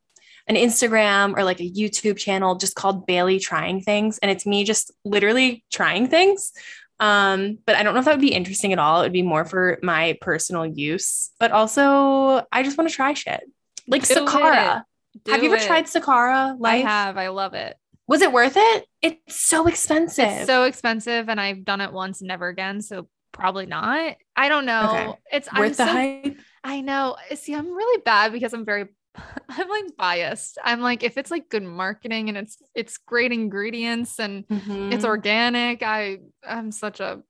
[0.47, 4.19] an Instagram or like a YouTube channel just called Bailey Trying Things.
[4.19, 6.51] And it's me just literally trying things.
[6.99, 9.01] Um, but I don't know if that would be interesting at all.
[9.01, 13.13] It would be more for my personal use, but also I just want to try
[13.13, 13.41] shit.
[13.87, 14.83] Like Do Sakara.
[15.27, 15.67] Have you ever it.
[15.67, 16.59] tried Sakara?
[16.59, 16.85] Life?
[16.85, 17.17] I have.
[17.17, 17.75] I love it.
[18.07, 18.85] Was it worth it?
[19.01, 20.25] It's so expensive.
[20.25, 22.81] It's so expensive, and I've done it once, never again.
[22.81, 24.15] So probably not.
[24.35, 24.89] I don't know.
[24.89, 25.13] Okay.
[25.33, 26.37] It's worth I'm the so, hype.
[26.63, 27.17] I know.
[27.35, 28.87] See, I'm really bad because I'm very
[29.49, 30.57] I'm like biased.
[30.63, 34.91] I'm like, if it's like good marketing and it's it's great ingredients and mm-hmm.
[34.91, 37.21] it's organic, I I'm such a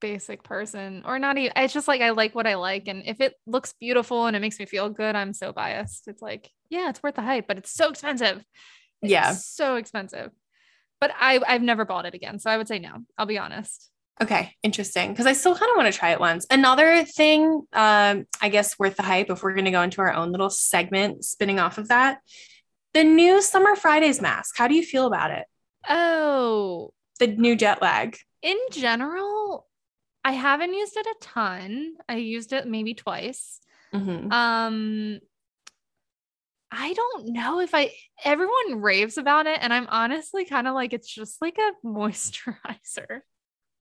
[0.00, 1.02] basic person.
[1.06, 2.88] Or not even it's just like I like what I like.
[2.88, 6.08] And if it looks beautiful and it makes me feel good, I'm so biased.
[6.08, 8.44] It's like, yeah, it's worth the hype, but it's so expensive.
[9.02, 9.32] It's yeah.
[9.32, 10.30] So expensive.
[11.00, 12.38] But I I've never bought it again.
[12.38, 12.98] So I would say no.
[13.18, 13.90] I'll be honest.
[14.22, 15.10] Okay, interesting.
[15.10, 16.46] Because I still kind of want to try it once.
[16.50, 20.12] Another thing, um, I guess, worth the hype if we're going to go into our
[20.12, 22.18] own little segment spinning off of that.
[22.94, 24.54] The new Summer Fridays mask.
[24.56, 25.44] How do you feel about it?
[25.88, 28.16] Oh, the new jet lag.
[28.42, 29.66] In general,
[30.24, 31.94] I haven't used it a ton.
[32.08, 33.60] I used it maybe twice.
[33.92, 34.32] Mm-hmm.
[34.32, 35.20] Um,
[36.70, 37.92] I don't know if I
[38.24, 43.20] everyone raves about it and I'm honestly kind of like it's just like a moisturizer.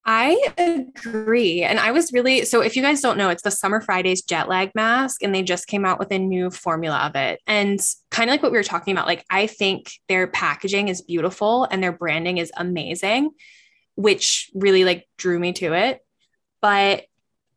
[0.07, 1.63] I agree.
[1.63, 4.47] And I was really so if you guys don't know, it's the Summer Fridays jet
[4.47, 7.41] lag mask, and they just came out with a new formula of it.
[7.47, 7.79] And
[8.11, 11.67] kind of like what we were talking about, like I think their packaging is beautiful
[11.71, 13.31] and their branding is amazing,
[13.95, 16.01] which really like drew me to it.
[16.61, 17.05] But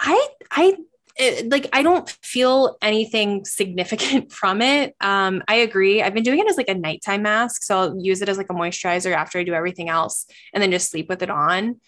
[0.00, 0.76] I I
[1.16, 4.94] it, like I don't feel anything significant from it.
[5.02, 6.00] Um, I agree.
[6.00, 8.48] I've been doing it as like a nighttime mask, so I'll use it as like
[8.48, 11.78] a moisturizer after I do everything else, and then just sleep with it on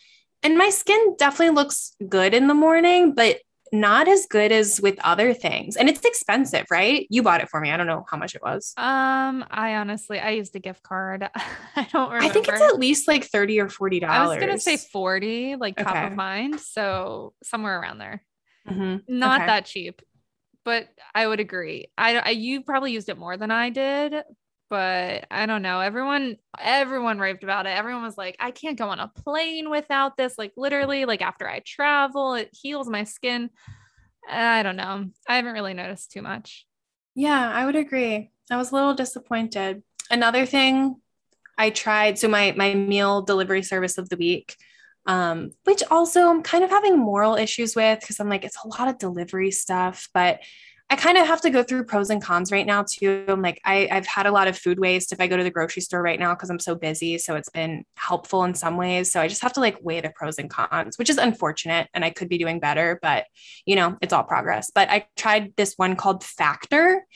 [0.43, 3.41] and my skin definitely looks good in the morning, but
[3.73, 5.77] not as good as with other things.
[5.77, 7.07] And it's expensive, right?
[7.09, 7.71] You bought it for me.
[7.71, 8.73] I don't know how much it was.
[8.77, 11.29] Um, I honestly I used a gift card.
[11.77, 12.25] I don't remember.
[12.25, 14.15] I think it's at least like 30 or 40 dollars.
[14.15, 16.07] I was gonna say 40, like top okay.
[16.07, 16.61] of mind.
[16.61, 18.23] So somewhere around there.
[18.69, 19.19] Mm-hmm.
[19.19, 19.47] Not okay.
[19.47, 20.03] that cheap,
[20.65, 21.89] but I would agree.
[21.97, 24.15] I, I you probably used it more than I did,
[24.71, 25.81] but I don't know.
[25.81, 27.77] Everyone, everyone raved about it.
[27.77, 30.39] Everyone was like, I can't go on a plane without this.
[30.39, 33.51] Like literally, like after I travel, it heals my skin.
[34.29, 35.07] I don't know.
[35.29, 36.67] I haven't really noticed too much.
[37.17, 38.31] Yeah, I would agree.
[38.51, 39.83] I was a little disappointed.
[40.11, 40.97] Another thing
[41.59, 44.57] I tried, so my my meal delivery service of the week,
[45.07, 48.69] um, which also I'm kind of having moral issues with because I'm like, it's a
[48.69, 50.41] lot of delivery stuff, but
[50.93, 53.25] I kind of have to go through pros and cons right now too.
[53.29, 55.51] I'm like, I, I've had a lot of food waste if I go to the
[55.51, 57.17] grocery store right now because I'm so busy.
[57.17, 59.13] So it's been helpful in some ways.
[59.13, 61.89] So I just have to like weigh the pros and cons, which is unfortunate.
[61.95, 63.27] And I could be doing better, but
[63.67, 64.73] you know, it's all progress.
[64.75, 67.07] But I tried this one called Factor,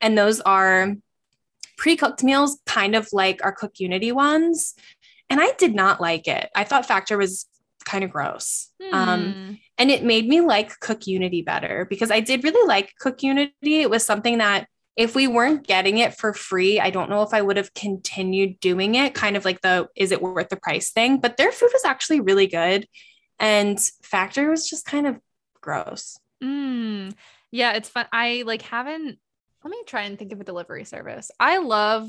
[0.00, 0.94] and those are
[1.76, 4.74] pre-cooked meals, kind of like our Cook Unity ones.
[5.28, 6.50] And I did not like it.
[6.54, 7.46] I thought Factor was
[7.84, 8.70] kind of gross.
[8.92, 9.08] Um, hmm.
[9.08, 13.22] Um, and it made me like Cook Unity better because I did really like Cook
[13.22, 13.80] Unity.
[13.80, 17.34] It was something that if we weren't getting it for free, I don't know if
[17.34, 20.92] I would have continued doing it, kind of like the is it worth the price
[20.92, 21.18] thing.
[21.18, 22.86] But their food was actually really good.
[23.40, 25.18] And Factor was just kind of
[25.60, 26.16] gross.
[26.42, 27.14] Mm.
[27.50, 28.06] Yeah, it's fun.
[28.12, 29.18] I like haven't,
[29.64, 31.30] let me try and think of a delivery service.
[31.40, 32.08] I love,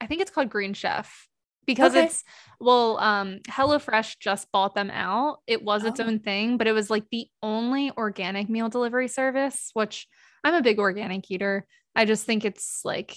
[0.00, 1.28] I think it's called Green Chef
[1.66, 2.06] because okay.
[2.06, 2.24] it's
[2.60, 5.38] well um HelloFresh just bought them out.
[5.46, 6.04] It was its oh.
[6.04, 10.06] own thing, but it was like the only organic meal delivery service, which
[10.42, 11.66] I'm a big organic eater.
[11.94, 13.16] I just think it's like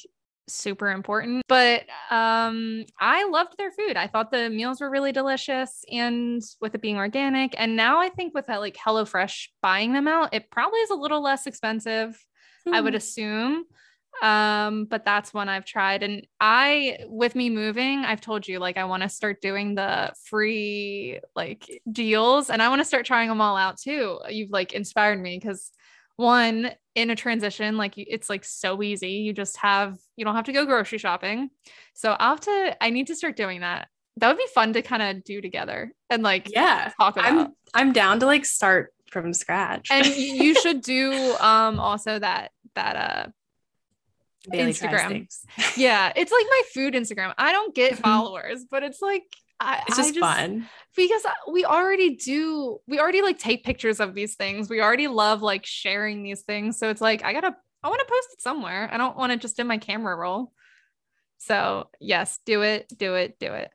[0.49, 1.43] super important.
[1.47, 3.97] But um I loved their food.
[3.97, 7.53] I thought the meals were really delicious and with it being organic.
[7.57, 10.95] And now I think with that like HelloFresh buying them out, it probably is a
[10.95, 12.17] little less expensive.
[12.71, 12.97] I would hmm.
[12.97, 13.63] assume
[14.23, 18.77] um but that's one i've tried and i with me moving i've told you like
[18.77, 23.29] i want to start doing the free like deals and i want to start trying
[23.29, 24.19] them all out too.
[24.29, 25.71] You've like inspired me because
[26.15, 29.11] one in a transition like it's like so easy.
[29.11, 31.49] You just have you don't have to go grocery shopping.
[31.93, 33.87] So i'll have to i need to start doing that.
[34.17, 36.91] That would be fun to kind of do together and like yeah.
[36.99, 37.25] talk about.
[37.25, 39.89] I'm i'm down to like start from scratch.
[39.91, 43.27] And you should do um also that that uh
[44.49, 45.27] Bailey Instagram.
[45.77, 47.33] yeah, it's like my food Instagram.
[47.37, 49.23] I don't get followers, but it's like
[49.59, 52.79] I, it's just, just, fun because we already do.
[52.87, 54.69] We already like take pictures of these things.
[54.69, 56.77] We already love like sharing these things.
[56.77, 57.55] So it's like I gotta.
[57.83, 58.89] I want to post it somewhere.
[58.91, 60.51] I don't want to just in my camera roll.
[61.37, 63.69] So yes, do it, do it, do it.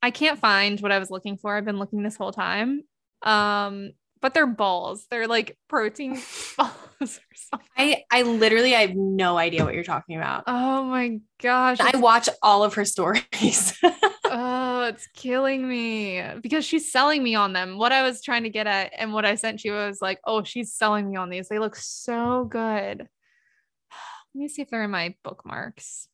[0.00, 1.56] I can't find what I was looking for.
[1.56, 2.82] I've been looking this whole time.
[3.22, 5.06] Um, but they're balls.
[5.10, 6.20] They're like protein
[6.56, 7.68] balls or something.
[7.76, 10.44] I I literally I have no idea what you're talking about.
[10.46, 11.78] Oh my gosh.
[11.80, 13.78] I watch all of her stories.
[14.24, 17.78] oh, it's killing me because she's selling me on them.
[17.78, 20.42] What I was trying to get at and what I sent you was like, oh,
[20.42, 21.48] she's selling me on these.
[21.48, 23.00] They look so good.
[24.34, 26.08] Let me see if they're in my bookmarks.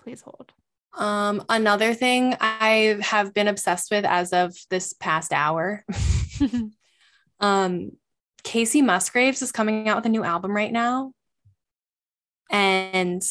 [0.00, 0.52] Please hold.
[0.96, 5.84] Um, another thing I have been obsessed with as of this past hour
[7.40, 7.92] Um,
[8.44, 11.12] Kacey Musgraves is coming out with a new album right now.
[12.50, 13.22] And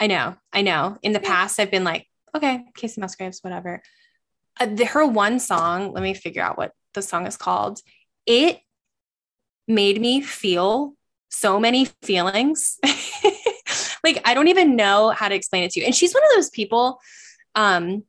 [0.00, 0.96] I know, I know.
[1.02, 3.82] In the past, I've been like, okay, Kacey Musgraves, whatever.
[4.58, 7.80] Uh, the, her one song, let me figure out what the song is called.
[8.26, 8.60] It
[9.66, 10.94] made me feel
[11.28, 12.78] so many feelings.
[14.04, 15.86] like I don't even know how to explain it to you.
[15.86, 17.00] And she's one of those people.
[17.54, 18.04] Um,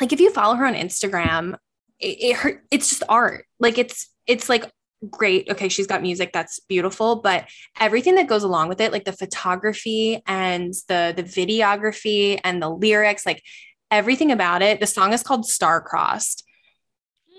[0.00, 1.54] like if you follow her on Instagram,
[1.98, 3.46] it, it her, it's just art.
[3.58, 4.70] Like it's it's like
[5.10, 7.46] great okay she's got music that's beautiful but
[7.78, 12.68] everything that goes along with it like the photography and the the videography and the
[12.68, 13.42] lyrics like
[13.90, 16.44] everything about it the song is called star-crossed.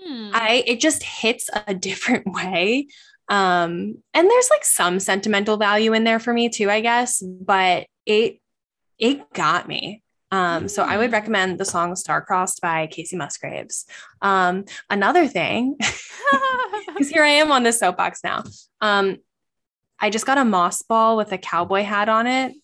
[0.04, 0.30] Hmm.
[0.32, 2.88] i it just hits a different way.
[3.28, 7.86] Um and there's like some sentimental value in there for me too i guess but
[8.04, 8.38] it
[8.98, 11.14] it got me um, so I would mm.
[11.14, 13.86] recommend the song Star-Crossed by Kacey Musgraves.
[14.22, 15.76] Um, another thing,
[16.88, 18.42] because here I am on this soapbox now.
[18.80, 19.18] Um,
[20.00, 22.54] I just got a moss ball with a cowboy hat on it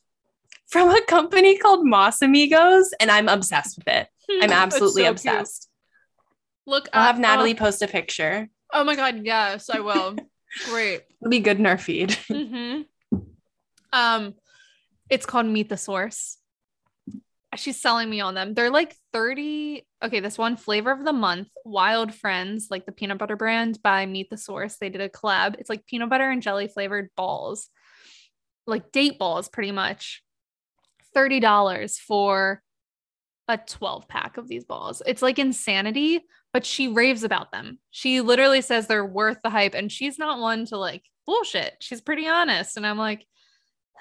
[0.67, 4.09] from a company called Moss Amigos, and I'm obsessed with it.
[4.41, 5.69] I'm absolutely so obsessed.
[5.69, 6.75] Cute.
[6.75, 8.49] Look, I'll have Natalie post a picture.
[8.73, 10.17] Oh my god, yes, I will.
[10.67, 11.03] Great.
[11.21, 12.11] It'll be good in our feed.
[12.11, 12.83] Mm-hmm.
[13.93, 14.35] Um,
[15.11, 16.39] it's called Meet the Source
[17.57, 18.55] she's selling me on them.
[18.55, 19.87] They're like 30.
[20.03, 24.07] Okay, this one flavor of the month, Wild Friends, like the peanut butter brand by
[24.07, 24.77] Meet the Source.
[24.77, 25.57] They did a collab.
[25.59, 27.69] It's like peanut butter and jelly flavored balls,
[28.67, 30.23] like date balls, pretty much.
[31.15, 32.63] $30 for
[33.49, 35.03] a 12 pack of these balls.
[35.07, 36.21] It's like insanity,
[36.53, 37.79] but she raves about them.
[37.91, 41.77] She literally says they're worth the hype, and she's not one to like bullshit.
[41.81, 42.77] She's pretty honest.
[42.77, 43.27] And I'm like,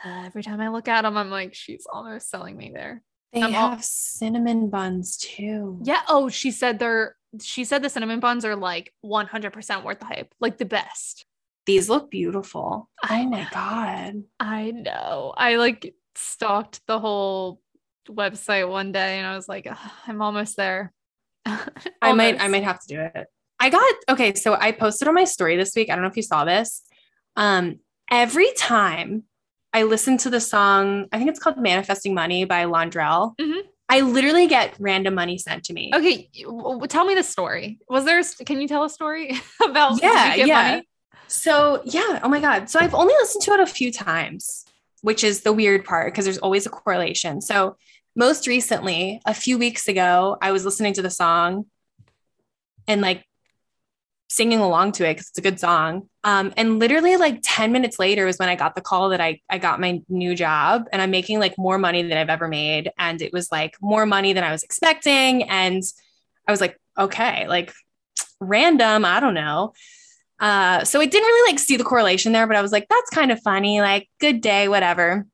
[0.05, 3.03] uh, every time I look at them, I'm like, she's almost selling me there.
[3.33, 5.79] They I'm have all- cinnamon buns too.
[5.83, 6.01] Yeah.
[6.07, 10.33] Oh, she said they're she said the cinnamon buns are like 100% worth the hype,
[10.41, 11.25] like the best.
[11.65, 12.89] These look beautiful.
[13.01, 14.23] I oh my god.
[14.39, 15.33] I know.
[15.37, 17.61] I like stalked the whole
[18.09, 19.67] website one day and I was like,
[20.07, 20.91] I'm almost there.
[21.45, 23.27] I might I might have to do it.
[23.59, 25.89] I got okay, so I posted on my story this week.
[25.89, 26.81] I don't know if you saw this.
[27.37, 29.23] Um every time
[29.73, 33.35] I listened to the song, I think it's called Manifesting Money by Londrelle.
[33.37, 33.67] Mm-hmm.
[33.89, 35.91] I literally get random money sent to me.
[35.93, 36.29] Okay.
[36.87, 37.79] Tell me the story.
[37.89, 40.71] Was there, can you tell a story about yeah, yeah.
[40.71, 40.87] Money?
[41.27, 42.19] So, yeah.
[42.23, 42.69] Oh my God.
[42.69, 44.65] So I've only listened to it a few times,
[45.01, 47.41] which is the weird part because there's always a correlation.
[47.41, 47.77] So,
[48.15, 51.65] most recently, a few weeks ago, I was listening to the song
[52.87, 53.25] and like
[54.31, 56.07] singing along to it because it's a good song.
[56.23, 59.41] Um, and literally like 10 minutes later was when I got the call that I,
[59.49, 62.89] I got my new job and I'm making like more money than I've ever made.
[62.97, 65.43] And it was like more money than I was expecting.
[65.43, 65.83] And
[66.47, 67.73] I was like, okay, like
[68.39, 69.73] random, I don't know.
[70.39, 73.09] Uh, so it didn't really like see the correlation there, but I was like, that's
[73.09, 75.27] kind of funny, like good day, whatever.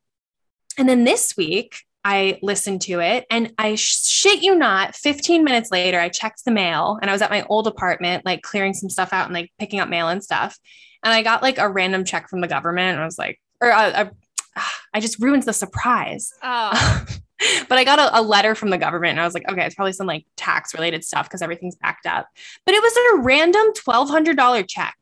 [0.80, 1.78] And then this week,
[2.08, 6.52] I listened to it and I shit you not, 15 minutes later, I checked the
[6.52, 9.52] mail and I was at my old apartment, like clearing some stuff out and like
[9.60, 10.58] picking up mail and stuff.
[11.04, 12.94] And I got like a random check from the government.
[12.94, 14.10] And I was like, or uh,
[14.56, 14.62] uh,
[14.94, 16.32] I just ruined the surprise.
[16.42, 17.06] Oh.
[17.68, 19.76] but I got a, a, letter from the government and I was like, okay, it's
[19.76, 22.30] probably some like tax related stuff because everything's backed up.
[22.66, 24.96] But it was a random $1,200 check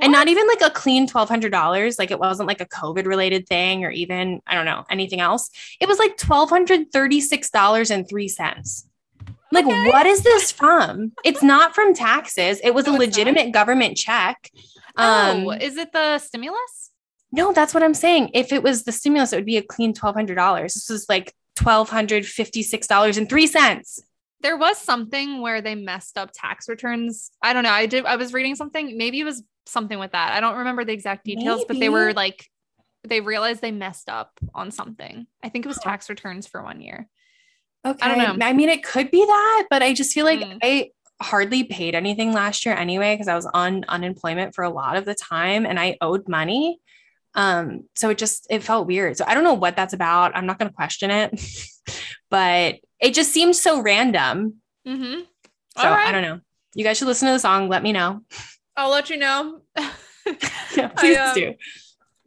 [0.00, 3.84] and not even like a clean $1200 like it wasn't like a covid related thing
[3.84, 5.50] or even i don't know anything else
[5.80, 8.84] it was like $1236.03
[9.52, 9.90] like okay.
[9.90, 14.50] what is this from it's not from taxes it was a legitimate government check
[14.96, 16.90] Um, oh, is it the stimulus?
[17.32, 18.30] No, that's what I'm saying.
[18.34, 20.74] If it was the stimulus, it would be a clean twelve hundred dollars.
[20.74, 24.02] This is like twelve hundred fifty six dollars and three cents.
[24.42, 27.30] There was something where they messed up tax returns.
[27.40, 27.70] I don't know.
[27.70, 28.04] I did.
[28.04, 28.98] I was reading something.
[28.98, 30.32] Maybe it was something with that.
[30.32, 31.64] I don't remember the exact details, Maybe.
[31.68, 32.48] but they were like
[33.04, 35.26] they realized they messed up on something.
[35.42, 37.08] I think it was tax returns for one year.
[37.84, 37.98] Okay.
[38.00, 38.46] I don't know.
[38.46, 40.58] I mean, it could be that, but I just feel like mm.
[40.62, 44.96] I hardly paid anything last year anyway because I was on unemployment for a lot
[44.96, 46.78] of the time and I owed money.
[47.34, 49.16] Um, so it just it felt weird.
[49.16, 50.36] So I don't know what that's about.
[50.36, 51.40] I'm not going to question it,
[52.30, 54.56] but it just seemed so random.
[54.86, 55.20] Mm-hmm.
[55.78, 56.06] So right.
[56.06, 56.40] I don't know.
[56.74, 57.68] You guys should listen to the song.
[57.68, 58.20] Let me know.
[58.76, 59.60] I'll let you know.
[59.76, 61.54] yeah, please I, um, do.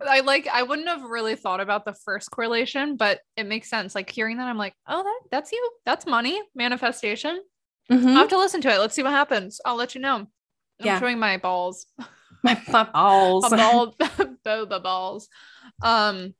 [0.01, 3.95] I like I wouldn't have really thought about the first correlation, but it makes sense.
[3.95, 5.71] Like hearing that, I'm like, oh, that that's you.
[5.85, 7.41] That's money manifestation.
[7.91, 8.07] Mm-hmm.
[8.07, 8.79] I'll have to listen to it.
[8.79, 9.61] Let's see what happens.
[9.63, 10.15] I'll let you know.
[10.15, 10.27] I'm
[10.85, 10.99] yeah.
[10.99, 11.87] showing my balls.
[12.43, 13.49] My, my balls.
[13.49, 13.95] my balls.
[14.45, 15.29] boba balls.
[15.81, 16.35] Um,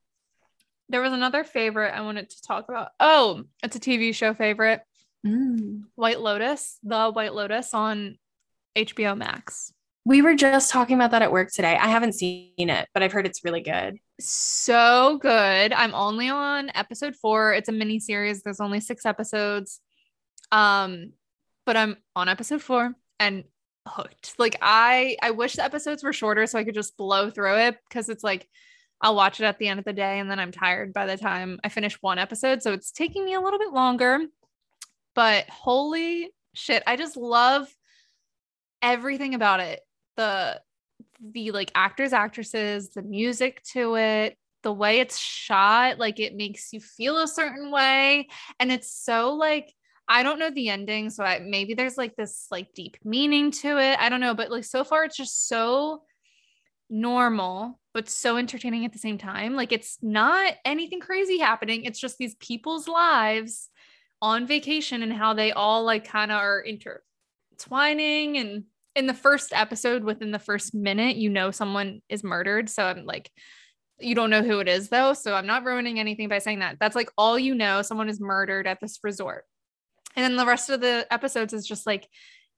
[0.88, 2.90] there was another favorite I wanted to talk about.
[3.00, 4.82] Oh, it's a TV show favorite.
[5.26, 5.86] Mm.
[5.96, 8.20] White Lotus, the White Lotus on
[8.76, 9.74] HBO Max.
[10.08, 11.76] We were just talking about that at work today.
[11.76, 13.98] I haven't seen it, but I've heard it's really good.
[14.20, 15.74] So good.
[15.74, 17.54] I'm only on episode four.
[17.54, 18.44] It's a mini series.
[18.44, 19.82] There's only six episodes.
[20.52, 21.14] Um,
[21.66, 23.46] but I'm on episode four and
[23.88, 24.36] hooked.
[24.38, 27.78] Like I I wish the episodes were shorter so I could just blow through it
[27.90, 28.48] because it's like
[29.02, 31.18] I'll watch it at the end of the day and then I'm tired by the
[31.18, 32.62] time I finish one episode.
[32.62, 34.20] So it's taking me a little bit longer.
[35.16, 37.68] But holy shit, I just love
[38.82, 39.82] everything about it
[40.16, 40.62] the
[41.20, 46.74] the like actors actresses the music to it the way it's shot like it makes
[46.74, 48.28] you feel a certain way.
[48.60, 49.72] And it's so like
[50.08, 53.78] I don't know the ending so I, maybe there's like this like deep meaning to
[53.78, 54.00] it.
[54.00, 56.02] I don't know but like so far it's just so
[56.90, 59.56] normal but so entertaining at the same time.
[59.56, 61.86] Like it's not anything crazy happening.
[61.86, 63.70] It's just these people's lives
[64.22, 68.64] on vacation and how they all like kind of are intertwining and
[68.96, 72.70] in the first episode, within the first minute, you know someone is murdered.
[72.70, 73.30] So I'm like,
[74.00, 75.14] you don't know who it is though.
[75.14, 76.78] So I'm not ruining anything by saying that.
[76.80, 77.82] That's like all you know.
[77.82, 79.46] Someone is murdered at this resort.
[80.16, 82.08] And then the rest of the episodes is just like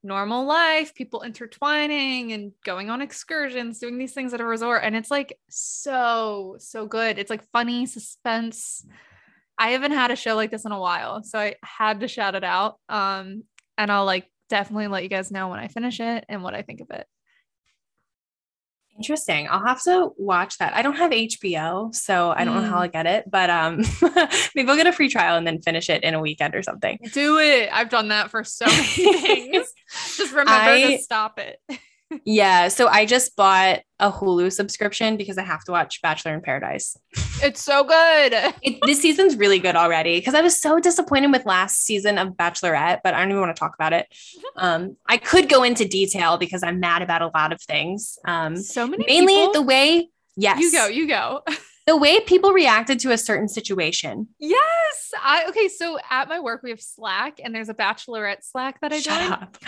[0.02, 4.82] normal life, people intertwining and going on excursions, doing these things at a resort.
[4.84, 7.18] And it's like so, so good.
[7.18, 8.86] It's like funny suspense.
[9.58, 11.24] I haven't had a show like this in a while.
[11.24, 12.76] So I had to shout it out.
[12.88, 13.42] Um,
[13.76, 16.62] and I'll like definitely let you guys know when I finish it and what I
[16.62, 17.06] think of it.
[18.96, 19.46] Interesting.
[19.48, 20.74] I'll have to watch that.
[20.74, 22.62] I don't have HBO, so I don't mm.
[22.62, 22.82] know how mm.
[22.82, 23.84] I'll get it, but um
[24.54, 26.98] maybe I'll get a free trial and then finish it in a weekend or something.
[27.12, 27.70] Do it.
[27.72, 29.72] I've done that for so many things.
[30.16, 31.60] Just remember I, to stop it
[32.24, 32.68] yeah.
[32.68, 36.96] So I just bought a Hulu subscription because I have to watch Bachelor in Paradise.
[37.42, 38.32] It's so good.
[38.62, 42.30] it, this season's really good already because I was so disappointed with last season of
[42.30, 44.06] Bachelorette, but I don't even want to talk about it.
[44.56, 48.18] Um, I could go into detail because I'm mad about a lot of things.
[48.24, 49.52] Um, so many mainly people?
[49.52, 50.08] the way.
[50.36, 50.58] Yes.
[50.60, 50.86] You go.
[50.88, 51.42] You go.
[51.86, 54.28] the way people reacted to a certain situation.
[54.40, 55.12] Yes.
[55.22, 58.92] I okay, so at my work we have Slack and there's a bachelorette Slack that
[58.92, 59.32] I Shut joined.
[59.32, 59.58] Up.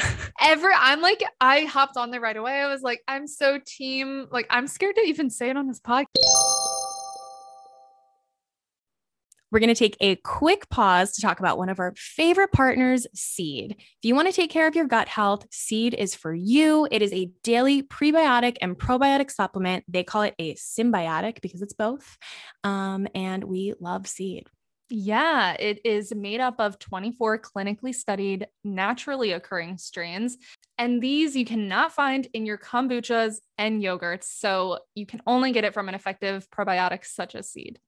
[0.41, 2.61] Ever I'm like I hopped on there right away.
[2.61, 5.81] I was like I'm so team like I'm scared to even say it on this
[5.81, 6.07] podcast.
[9.51, 13.07] We're going to take a quick pause to talk about one of our favorite partners,
[13.15, 13.77] Seed.
[13.79, 16.87] If you want to take care of your gut health, Seed is for you.
[16.91, 19.85] It is a daily prebiotic and probiotic supplement.
[19.89, 22.17] They call it a symbiotic because it's both.
[22.63, 24.47] Um, and we love Seed.
[24.93, 30.37] Yeah, it is made up of 24 clinically studied, naturally occurring strains.
[30.79, 34.25] And these you cannot find in your kombuchas and yogurts.
[34.25, 37.79] So you can only get it from an effective probiotic such as seed.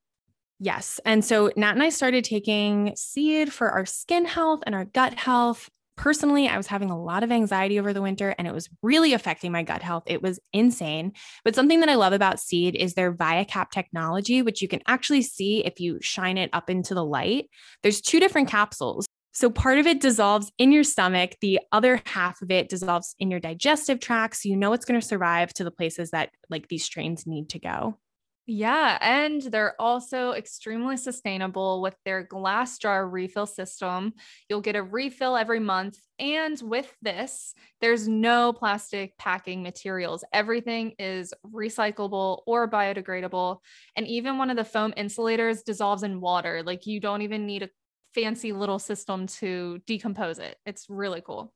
[0.63, 1.01] Yes.
[1.05, 5.15] And so Nat and I started taking seed for our skin health and our gut
[5.15, 5.69] health.
[5.97, 9.13] Personally, I was having a lot of anxiety over the winter and it was really
[9.13, 10.05] affecting my gut health.
[10.07, 11.15] It was insane.
[11.45, 15.23] But something that I love about seed is their ViaCap technology, which you can actually
[15.23, 17.51] see if you shine it up into the light.
[17.83, 19.05] There's two different capsules.
[19.33, 23.33] So part of it dissolves in your stomach, the other half of it dissolves in
[23.33, 24.37] your digestive tract.
[24.37, 27.49] So you know it's going to survive to the places that like these strains need
[27.49, 27.99] to go.
[28.45, 34.15] Yeah, and they're also extremely sustainable with their glass jar refill system.
[34.49, 35.99] You'll get a refill every month.
[36.19, 40.25] And with this, there's no plastic packing materials.
[40.33, 43.59] Everything is recyclable or biodegradable.
[43.95, 46.65] And even one of the foam insulators dissolves in water.
[46.65, 47.71] Like you don't even need a
[48.13, 50.57] fancy little system to decompose it.
[50.67, 51.53] It's really cool.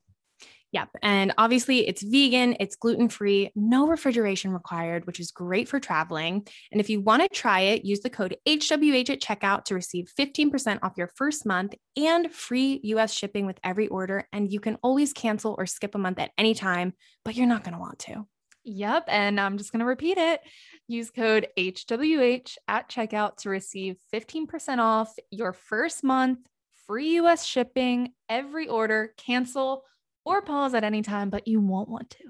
[0.73, 0.89] Yep.
[1.01, 6.45] And obviously, it's vegan, it's gluten free, no refrigeration required, which is great for traveling.
[6.71, 10.11] And if you want to try it, use the code HWH at checkout to receive
[10.19, 14.27] 15% off your first month and free US shipping with every order.
[14.33, 16.93] And you can always cancel or skip a month at any time,
[17.23, 18.27] but you're not going to want to.
[18.65, 19.05] Yep.
[19.07, 20.41] And I'm just going to repeat it.
[20.89, 26.39] Use code HWH at checkout to receive 15% off your first month,
[26.85, 29.85] free US shipping, every order, cancel
[30.27, 32.23] or pause at any time, but you won't want to.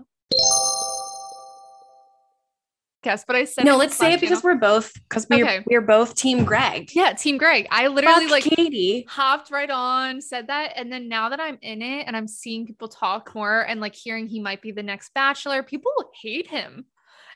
[3.08, 3.78] Yes, but I said no.
[3.78, 5.64] Let's say it because we're both because we're okay.
[5.66, 6.90] we're both Team Greg.
[6.94, 7.66] Yeah, Team Greg.
[7.72, 11.58] I literally Fuck like Katie hopped right on, said that, and then now that I'm
[11.62, 14.84] in it and I'm seeing people talk more and like hearing he might be the
[14.84, 15.92] next Bachelor, people
[16.22, 16.86] hate him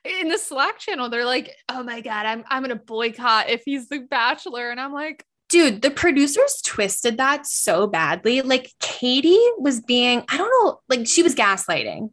[0.03, 1.09] in the Slack channel.
[1.09, 4.91] They're like, "Oh my god, I'm I'm gonna boycott if he's the Bachelor," and I'm
[4.91, 8.41] like, dude, the producers twisted that so badly.
[8.41, 12.09] Like Katie was being, I don't know, like she was gaslighting.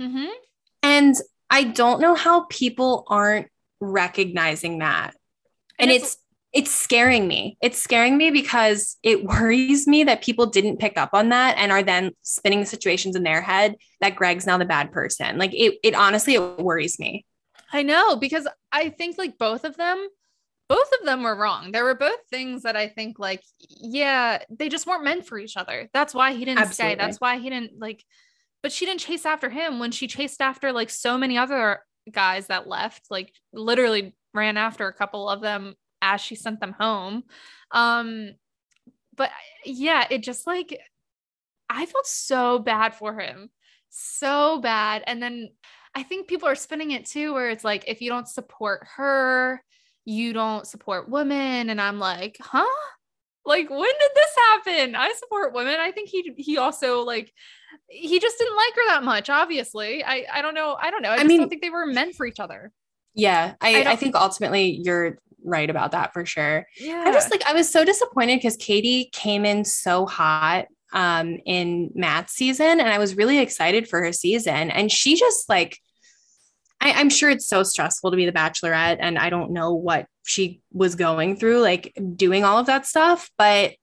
[0.00, 0.26] Mm-hmm.
[0.84, 1.16] And
[1.50, 3.48] I don't know how people aren't
[3.80, 5.14] recognizing that.
[5.78, 6.16] And, and it's, it's
[6.50, 7.58] it's scaring me.
[7.60, 11.72] It's scaring me because it worries me that people didn't pick up on that and
[11.72, 15.36] are then spinning the situations in their head that Greg's now the bad person.
[15.36, 17.26] Like it it honestly it worries me.
[17.72, 20.08] I know because I think like both of them
[20.68, 21.72] both of them were wrong.
[21.72, 25.56] There were both things that I think like, yeah, they just weren't meant for each
[25.56, 25.88] other.
[25.94, 26.94] That's why he didn't Absolutely.
[26.94, 26.94] stay.
[26.94, 28.04] That's why he didn't like,
[28.62, 31.80] but she didn't chase after him when she chased after like so many other
[32.12, 36.74] guys that left, like literally ran after a couple of them as she sent them
[36.78, 37.24] home.
[37.70, 38.34] Um,
[39.16, 39.30] but
[39.64, 40.78] yeah, it just like,
[41.70, 43.50] I felt so bad for him.
[43.88, 45.02] So bad.
[45.06, 45.50] And then
[45.94, 49.62] I think people are spinning it too, where it's like, if you don't support her,
[50.08, 51.68] you don't support women.
[51.68, 52.64] And i'm like huh?
[53.44, 54.94] Like when did this happen?
[54.94, 55.76] I support women.
[55.78, 57.32] I think he he also like
[57.88, 60.02] he just didn't like her that much obviously.
[60.02, 60.76] I i don't know.
[60.80, 61.10] I don't know.
[61.10, 62.72] I, I mean, don't think they were meant for each other.
[63.14, 66.66] Yeah i I, I think ultimately you're right about that for sure.
[66.80, 67.04] Yeah.
[67.06, 71.90] I just like i was so disappointed because katie came in so hot um in
[71.94, 74.70] matt's season and i was really excited for her season.
[74.70, 75.78] And she just like
[76.80, 80.06] I, am sure it's so stressful to be the bachelorette, and I don't know what
[80.24, 83.30] she was going through, like doing all of that stuff.
[83.36, 83.74] But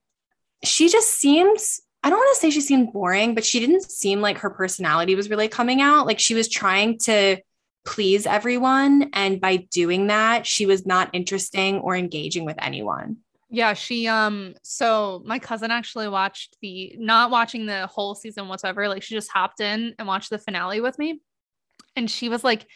[0.63, 4.21] she just seems, I don't want to say she seemed boring, but she didn't seem
[4.21, 6.05] like her personality was really coming out.
[6.05, 7.37] Like she was trying to
[7.85, 9.09] please everyone.
[9.13, 13.17] And by doing that, she was not interesting or engaging with anyone.
[13.49, 18.89] Yeah, she um so my cousin actually watched the not watching the whole season whatsoever.
[18.89, 21.21] Like she just hopped in and watched the finale with me
[21.95, 22.67] and she was like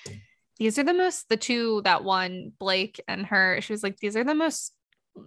[0.57, 4.15] these are the most the two that won blake and her she was like these
[4.15, 4.73] are the most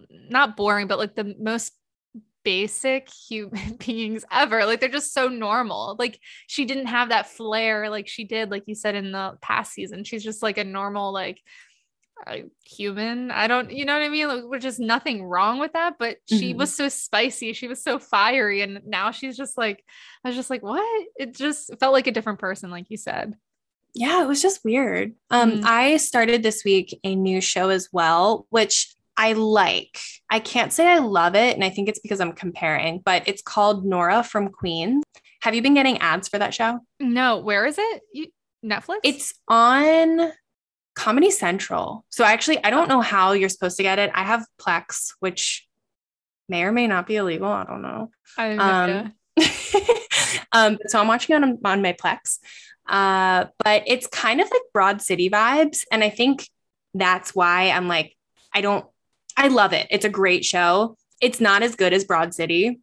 [0.09, 1.73] not boring but like the most
[2.43, 4.65] basic human beings ever.
[4.65, 5.95] Like they're just so normal.
[5.97, 9.73] Like she didn't have that flair like she did like you said in the past
[9.73, 10.03] season.
[10.03, 11.41] She's just like a normal like
[12.27, 13.31] uh, human.
[13.31, 14.27] I don't you know what i mean?
[14.27, 16.59] Like, which is nothing wrong with that but she mm-hmm.
[16.59, 17.53] was so spicy.
[17.53, 18.61] She was so fiery.
[18.61, 19.83] And now she's just like
[20.23, 21.07] i was just like what?
[21.17, 23.35] It just felt like a different person like you said
[23.93, 25.13] yeah, it was just weird.
[25.29, 25.63] Um, mm.
[25.63, 29.99] I started this week a new show as well, which I like.
[30.29, 33.41] I can't say I love it, and I think it's because I'm comparing, but it's
[33.41, 35.03] called Nora from Queens.
[35.41, 36.79] Have you been getting ads for that show?
[36.99, 38.01] No, where is it?
[38.13, 38.27] You,
[38.65, 38.99] Netflix?
[39.03, 40.31] It's on
[40.95, 42.05] Comedy Central.
[42.09, 42.95] So actually, I don't oh.
[42.95, 44.09] know how you're supposed to get it.
[44.13, 45.67] I have Plex, which
[46.49, 47.47] may or may not be illegal.
[47.47, 48.09] I don't know.
[48.37, 49.13] I um,
[50.51, 52.39] um, so I'm watching it on, on my Plex.
[52.87, 55.81] Uh, but it's kind of like Broad City vibes.
[55.91, 56.47] And I think
[56.93, 58.15] that's why I'm like,
[58.53, 58.85] I don't,
[59.37, 59.87] I love it.
[59.89, 60.97] It's a great show.
[61.21, 62.79] It's not as good as Broad City.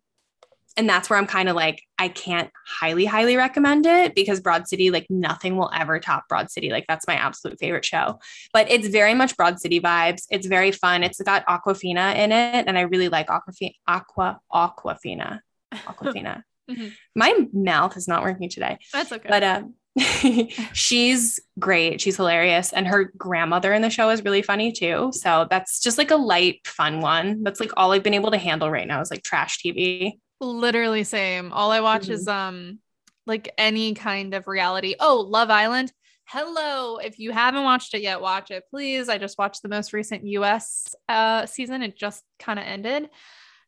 [0.77, 4.67] And that's where I'm kind of like, I can't highly, highly recommend it because Broad
[4.69, 6.71] City, like nothing will ever top Broad City.
[6.71, 8.21] Like that's my absolute favorite show.
[8.53, 10.23] But it's very much Broad City vibes.
[10.31, 11.03] It's very fun.
[11.03, 12.67] It's got Awkwafina in it.
[12.67, 15.41] And I really like Awkwafina, Aqua, Awkwafina,
[15.75, 16.45] Awkwafina.
[16.71, 16.89] mm-hmm.
[17.15, 18.79] My mouth is not working today.
[18.93, 19.29] That's okay.
[19.29, 19.63] But uh,
[20.73, 22.01] she's great.
[22.01, 22.73] She's hilarious.
[22.73, 25.11] And her grandmother in the show is really funny too.
[25.13, 27.43] So that's just like a light, fun one.
[27.43, 30.13] That's like all I've been able to handle right now is like trash TV.
[30.41, 31.53] Literally same.
[31.53, 32.13] All I watch mm-hmm.
[32.13, 32.79] is um
[33.27, 34.95] like any kind of reality.
[34.99, 35.93] Oh, Love Island.
[36.25, 36.99] Hello.
[36.99, 39.09] If you haven't watched it yet, watch it, please.
[39.09, 41.83] I just watched the most recent US uh season.
[41.83, 43.11] It just kind of ended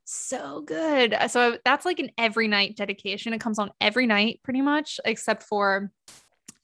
[0.04, 1.14] so good.
[1.14, 3.32] Uh, so that's like an every night dedication.
[3.32, 5.90] It comes on every night pretty much, except for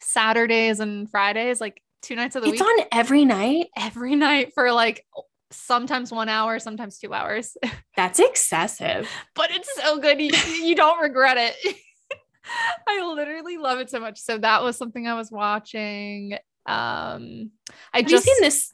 [0.01, 2.71] Saturdays and Fridays, like two nights of the it's week.
[2.79, 3.69] It's on every night?
[3.77, 5.05] Every night for like
[5.51, 7.57] sometimes one hour, sometimes two hours.
[7.97, 9.09] That's excessive.
[9.35, 10.21] but it's so good.
[10.21, 10.31] You,
[10.65, 11.77] you don't regret it.
[12.87, 14.19] I literally love it so much.
[14.19, 16.35] So that was something I was watching.
[16.67, 17.51] Um,
[17.93, 18.73] I Have just you seen this.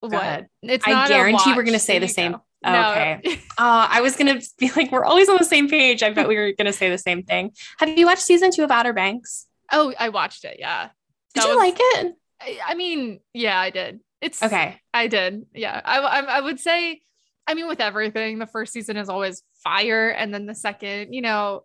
[0.00, 0.46] what?
[0.62, 2.42] It's I guarantee we're gonna say There the same- go.
[2.64, 2.90] Oh, No.
[2.90, 3.40] okay.
[3.58, 6.02] Uh, I was gonna be like, we're always on the same page.
[6.04, 7.50] I bet we were gonna say the same thing.
[7.78, 9.46] Have you watched season two of Outer Banks?
[9.72, 10.56] oh, I watched it.
[10.60, 10.90] Yeah.
[11.34, 12.14] Did That you was- like it?
[12.40, 13.98] I, I mean, yeah, I did.
[14.20, 14.80] It's Okay.
[14.94, 15.46] I did.
[15.54, 15.80] Yeah.
[15.84, 17.00] I, I I would say,
[17.48, 21.20] I mean, with everything, the first season is always fire, and then the second, you
[21.20, 21.64] know,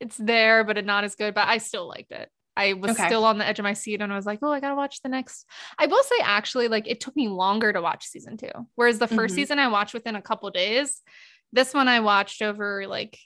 [0.00, 1.34] it's there, but it not as good.
[1.34, 2.28] But I still liked it.
[2.56, 3.06] I was Okay.
[3.06, 5.02] still on the edge of my seat, and I was like, oh, I gotta watch
[5.02, 5.46] the next.
[5.78, 9.08] I will say, actually, like it took me longer to watch season two, whereas the
[9.08, 9.36] 1st Mhm.
[9.36, 11.02] season I watched within a couple days.
[11.52, 13.18] This one I watched over like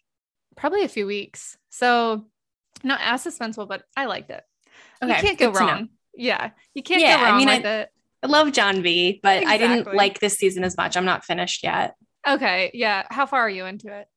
[0.56, 1.56] probably a few weeks.
[1.70, 2.26] So
[2.82, 4.42] not as suspenseful, but I liked it.
[5.02, 5.14] Okay.
[5.16, 5.88] you can't go to wrong.
[6.14, 7.90] Yeah, you can't Yeah, go I wrong mean, with I- it.
[8.22, 10.96] I love John B, but I didn't like this season as much.
[10.96, 11.94] I'm not finished yet.
[12.26, 13.04] Okay, yeah.
[13.10, 14.08] How far are you into it?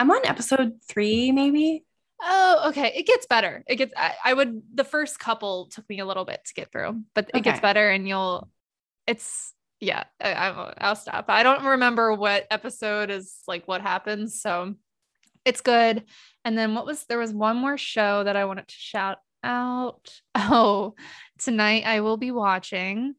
[0.00, 1.84] I'm on episode three, maybe.
[2.22, 2.92] Oh, okay.
[2.96, 3.62] It gets better.
[3.66, 3.92] It gets.
[3.96, 4.62] I, I would.
[4.74, 7.90] The first couple took me a little bit to get through, but it gets better,
[7.90, 8.48] and you'll.
[9.06, 10.04] It's yeah.
[10.20, 11.26] I, I'll stop.
[11.28, 14.74] I don't remember what episode is like what happens, so
[15.44, 16.04] it's good.
[16.44, 20.10] And then what was there was one more show that I wanted to shout out.
[20.34, 20.94] Oh,
[21.38, 23.14] tonight I will be watching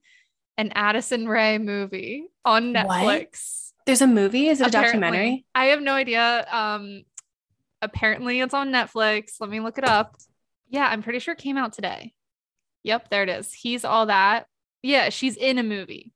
[0.58, 2.88] an Addison Rae movie on What?
[2.88, 3.72] Netflix.
[3.86, 4.48] There's a movie.
[4.48, 5.00] Is it a Apparently.
[5.00, 5.46] documentary?
[5.56, 6.46] I have no idea.
[6.52, 7.04] Um,
[7.82, 9.34] apparently it's on Netflix.
[9.40, 10.16] Let me look it up.
[10.70, 12.14] Yeah, I'm pretty sure it came out today.
[12.84, 13.54] Yep, there it is.
[13.54, 14.48] He's all that.
[14.84, 16.14] Yeah, she's in a movie.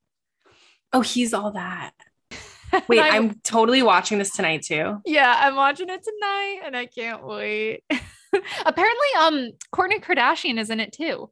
[0.94, 1.92] Oh, he's all that.
[2.88, 4.98] Wait, I- I'm totally watching this tonight too.
[5.06, 7.84] yeah, I'm watching it tonight, and I can't wait.
[8.66, 11.30] apparently, um, Kourtney Kardashian is in it too.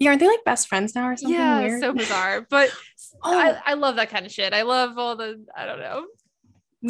[0.00, 1.80] Yeah, aren't they like best friends now or something yeah, weird?
[1.80, 2.46] so bizarre.
[2.50, 2.70] But
[3.22, 3.38] Oh.
[3.38, 4.52] I, I love that kind of shit.
[4.52, 6.04] I love all the I don't know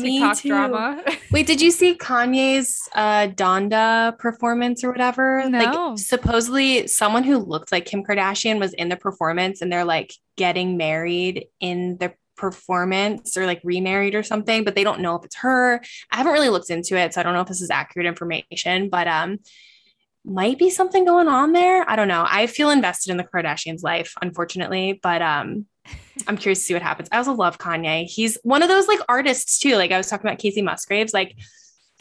[0.03, 0.49] TikTok too.
[0.49, 1.03] drama.
[1.31, 5.49] Wait, did you see Kanye's uh Donda performance or whatever?
[5.49, 5.59] No.
[5.59, 10.13] Like supposedly someone who looked like Kim Kardashian was in the performance and they're like
[10.37, 15.25] getting married in the performance or like remarried or something, but they don't know if
[15.25, 15.81] it's her.
[16.11, 18.89] I haven't really looked into it, so I don't know if this is accurate information,
[18.89, 19.39] but um
[20.27, 21.89] might be something going on there.
[21.89, 22.25] I don't know.
[22.27, 25.67] I feel invested in the Kardashians' life, unfortunately, but um
[26.27, 27.09] I'm curious to see what happens.
[27.13, 28.07] I also love Kanye.
[28.07, 29.77] He's one of those like artists too.
[29.77, 31.37] Like I was talking about Kacey Musgraves, like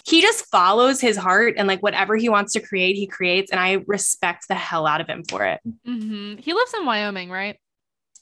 [0.05, 3.51] he just follows his heart and like whatever he wants to create, he creates.
[3.51, 5.59] And I respect the hell out of him for it.
[5.87, 6.39] Mhm.
[6.39, 7.57] He lives in Wyoming, right?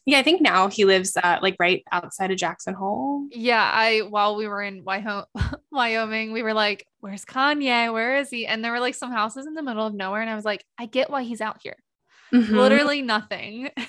[0.06, 3.28] Yeah, I think now he lives uh, like right outside of Jackson Hole.
[3.30, 4.84] Yeah, I while we were in
[5.72, 7.94] Wyoming, we were like, "Where's Kanye?
[7.94, 10.30] Where is he?" And there were like some houses in the middle of nowhere, and
[10.30, 11.76] I was like, "I get why he's out here.
[12.34, 12.50] Mhm.
[12.50, 13.70] Literally nothing.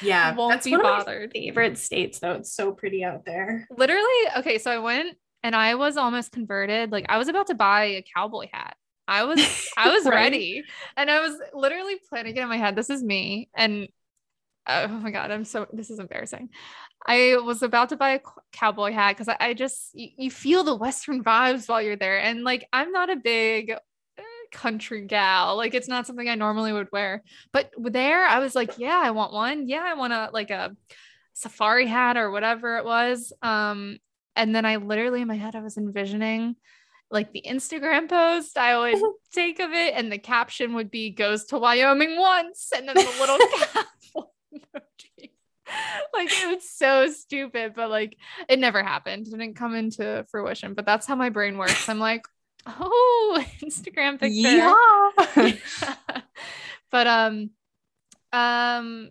[0.00, 2.32] yeah, won't that's be one of my bothered." favorite states though.
[2.32, 3.68] It's so pretty out there.
[3.70, 4.04] Literally,
[4.38, 4.58] okay.
[4.58, 6.92] So I went and I was almost converted.
[6.92, 8.76] Like I was about to buy a cowboy hat.
[9.08, 9.40] I was
[9.76, 10.10] I was Right.
[10.10, 10.66] ready,
[10.96, 12.76] and I was literally planning it in my head.
[12.76, 13.88] This is me, and
[14.68, 16.50] oh my god, I'm so this is embarrassing.
[17.06, 18.20] I was about to buy a
[18.52, 22.20] cowboy hat because I, I just you, you feel the western vibes while you're there,
[22.20, 23.74] and like I'm not a big
[24.54, 25.56] country gal.
[25.56, 29.10] Like it's not something I normally would wear, but there I was like, yeah, I
[29.10, 29.68] want one.
[29.68, 30.74] Yeah, I want a like a
[31.34, 33.32] safari hat or whatever it was.
[33.42, 33.98] Um,
[34.36, 36.56] and then I literally in my head I was envisioning
[37.10, 39.02] like the Instagram post I would
[39.32, 43.14] take of it, and the caption would be "Goes to Wyoming once," and then the
[43.20, 43.86] little cat
[44.52, 45.30] emoji.
[46.12, 48.16] Like it was so stupid, but like
[48.48, 49.26] it never happened.
[49.26, 50.74] It didn't come into fruition.
[50.74, 51.88] But that's how my brain works.
[51.88, 52.26] I'm like,
[52.66, 54.30] oh, Instagram picture.
[54.32, 54.74] Yeah.
[56.90, 57.50] but um
[58.32, 59.10] um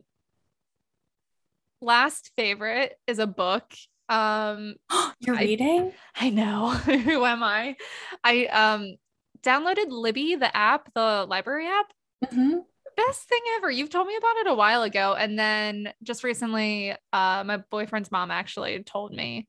[1.82, 3.74] last favorite is a book
[4.10, 4.76] um
[5.20, 5.92] You're I- reading?
[6.16, 7.76] i know who am i
[8.24, 8.96] i um
[9.42, 11.88] downloaded libby the app the library app
[12.32, 12.62] Mhm.
[12.96, 16.92] best thing ever you've told me about it a while ago and then just recently
[17.12, 19.48] uh my boyfriend's mom actually told me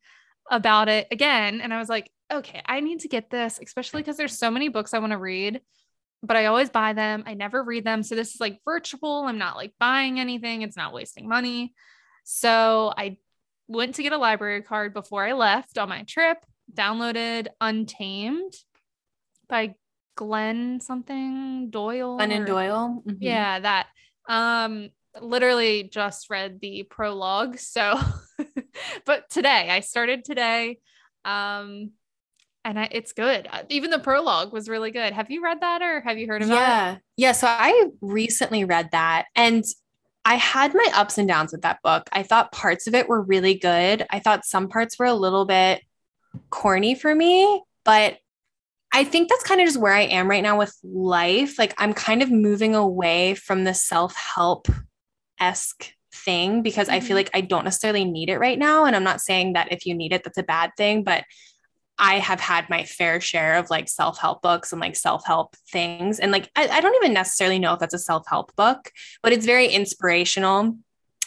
[0.51, 4.17] about it again and i was like okay i need to get this especially because
[4.17, 5.61] there's so many books i want to read
[6.23, 9.39] but i always buy them i never read them so this is like virtual i'm
[9.39, 11.75] not like buying anything it's not wasting money
[12.25, 13.17] so i
[13.69, 16.39] went to get a library card before i left on my trip
[16.73, 18.53] downloaded untamed
[19.49, 19.75] by
[20.17, 23.03] glenn something doyle Glennon or- Doyle.
[23.07, 23.17] Mhm.
[23.21, 23.89] yeah, that.
[24.29, 27.59] Um literally just read the prologue.
[27.59, 27.99] So
[29.07, 30.79] but today, I started today.
[31.25, 31.91] Um
[32.65, 33.47] and I, it's good.
[33.51, 35.13] Uh, Even the prologue was really good.
[35.13, 36.57] Have you read that or have you heard about it?
[36.57, 36.97] Yeah.
[37.17, 37.33] Yeah.
[37.33, 39.65] So I recently read that and
[40.25, 42.09] I had my ups and downs with that book.
[42.11, 44.07] I thought parts of it were really good.
[44.11, 45.83] I thought some parts were a little bit
[46.51, 48.17] corny for me, but
[48.93, 51.59] I think that's kind of just where I am right now with life.
[51.59, 54.69] Like I'm kind of moving away from the self-help
[55.39, 56.97] esque thing because mm-hmm.
[56.97, 57.17] I feel mm-hmm.
[57.17, 58.87] like I don't necessarily need it right now.
[58.87, 61.25] And I'm not saying that if you need it, that's a bad thing, but
[61.99, 65.57] I have had my fair share of like self help books and like self help
[65.71, 66.19] things.
[66.19, 68.91] And like, I, I, don't even necessarily know if that's a self help book,
[69.23, 70.77] but it's very inspirational.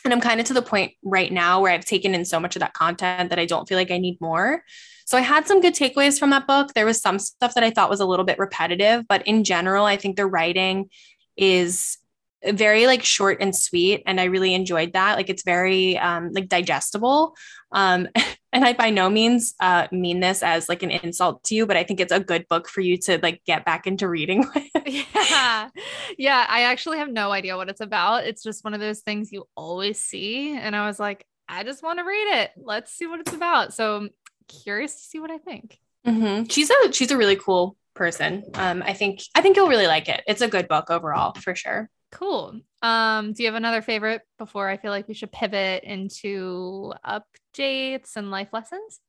[0.04, 2.56] And I'm kind of to the point right now where I've taken in so much
[2.56, 4.64] of that content that I don't feel like I need more.
[5.06, 6.74] So I had some good takeaways from that book.
[6.74, 9.86] There was some stuff that I thought was a little bit repetitive, but in general,
[9.86, 10.90] I think the writing
[11.38, 11.98] is
[12.46, 16.48] very like short and sweet and i really enjoyed that like it's very um like
[16.48, 17.36] digestible
[17.72, 18.08] um
[18.58, 21.78] and i by no means uh mean this as like an insult to you but
[21.78, 24.44] i think it's a good book for you to like get back into reading
[24.86, 25.70] yeah.
[26.18, 28.26] Yeah i actually have no idea what it's about.
[28.26, 31.84] It's just one of those things you always see and i was like i just
[31.84, 32.52] want to read it.
[32.58, 33.74] Let's see what it's about.
[33.74, 34.10] So I'm
[34.48, 35.80] curious to see what i think.
[36.06, 36.46] Mm-hmm.
[36.46, 38.44] she's a she's a really cool person.
[38.56, 40.24] Um i think i think you'll really like it.
[40.28, 42.62] It's a good book overall for sure Cool.
[42.82, 48.16] Um, do you have another favorite before I feel like we should pivot into updates
[48.16, 49.00] and life lessons?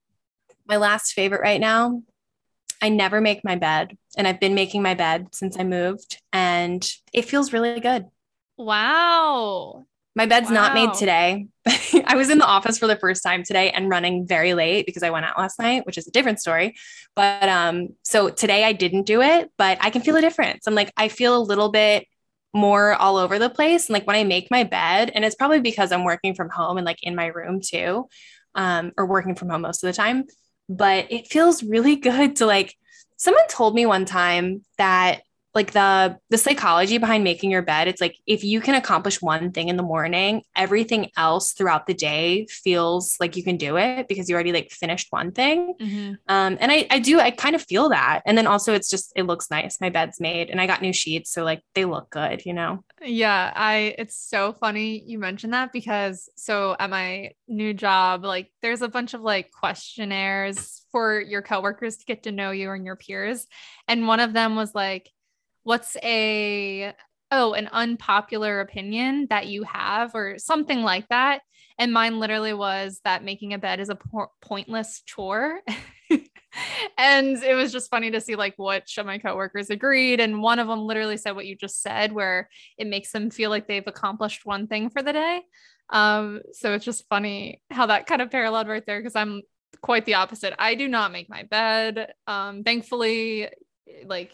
[0.67, 2.03] My last favorite right now,
[2.83, 6.89] I never make my bed, and I've been making my bed since I moved, and
[7.13, 8.07] it feels really good.
[8.57, 9.87] Wow.
[10.15, 10.55] My bed's wow.
[10.55, 11.47] not made today.
[12.07, 15.05] I was in the office for the first time today and running very late because
[15.05, 16.75] I went out last night, which is a different story.
[17.15, 20.67] But um, so today I didn't do it, but I can feel a difference.
[20.67, 22.07] I'm like, I feel a little bit
[22.55, 23.89] more all over the place.
[23.89, 26.77] And like when I make my bed, and it's probably because I'm working from home
[26.77, 28.09] and like in my room too,
[28.55, 30.25] um, or working from home most of the time,
[30.69, 32.75] but it feels really good to like,
[33.17, 35.23] someone told me one time that
[35.59, 39.51] like the the psychology behind making your bed it's like if you can accomplish one
[39.51, 44.07] thing in the morning everything else throughout the day feels like you can do it
[44.07, 45.75] because you already like finished one thing.
[45.81, 46.13] Mm-hmm.
[46.29, 48.23] um, and I, I do i kind of feel that.
[48.25, 49.81] And then also it's just it looks nice.
[49.81, 52.85] My bed's made and i got new sheets so like they look good you know?
[53.03, 58.53] Yeah i it's so funny you mentioned that because so at my new job like
[58.63, 62.85] there's a bunch of like questionnaires for your coworkers to get to know you and
[62.85, 63.47] your peers.
[63.87, 65.11] And one of them was like
[65.63, 66.95] what's a
[67.31, 71.43] oh an unpopular opinion that you have or something like that.
[71.79, 75.61] And mine literally was that making a bed is a po- pointless chore.
[76.97, 80.21] And it was just funny to see like which of my coworkers agreed.
[80.21, 83.51] And one of them literally said what you just said where it makes them feel
[83.51, 85.43] like they've accomplished one thing for the day.
[85.91, 89.43] Um so it's just funny how that kind of paralleled right there because i'm
[89.81, 90.55] quite the opposite.
[90.59, 92.13] I do not make my bed.
[92.27, 93.49] Um thankfully
[94.05, 94.33] like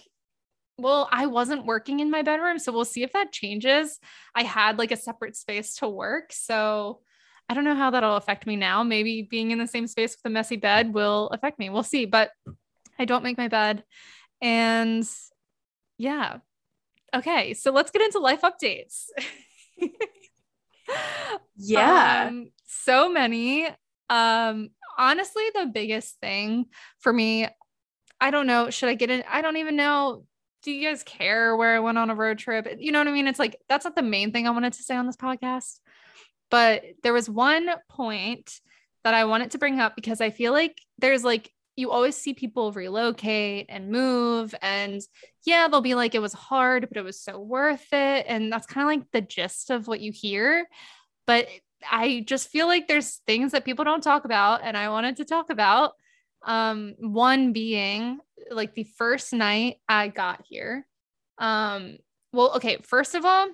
[0.76, 3.98] well, I wasn't working in my bedroom, so we'll see if that changes.
[4.34, 7.00] I had like a separate space to work, so
[7.48, 8.82] I don't know how that'll affect me now.
[8.82, 11.70] Maybe being in the same space with a messy bed will affect me.
[11.70, 12.30] We'll see, but
[12.98, 13.84] I don't make my bed.
[14.40, 15.08] And
[15.98, 16.38] yeah.
[17.14, 19.06] Okay, so let's get into life updates.
[21.56, 22.26] yeah.
[22.28, 23.68] Um, so many.
[24.10, 26.66] Um honestly the biggest thing
[27.00, 27.48] for me
[28.20, 28.70] I don't know.
[28.70, 29.24] Should I get in?
[29.28, 30.24] I don't even know
[30.64, 32.66] do you guys care where I went on a road trip?
[32.78, 33.28] You know what I mean?
[33.28, 35.78] It's like that's not the main thing I wanted to say on this podcast.
[36.50, 38.50] But there was one point
[39.04, 42.34] that I wanted to bring up because I feel like there's like you always see
[42.34, 45.02] people relocate and move and
[45.44, 48.66] yeah, they'll be like it was hard, but it was so worth it and that's
[48.66, 50.66] kind of like the gist of what you hear.
[51.26, 51.48] But
[51.90, 55.24] I just feel like there's things that people don't talk about and I wanted to
[55.24, 55.92] talk about
[56.44, 58.18] um, one being
[58.50, 60.86] like the first night I got here.
[61.38, 61.98] Um,
[62.32, 63.48] well, okay, first of all,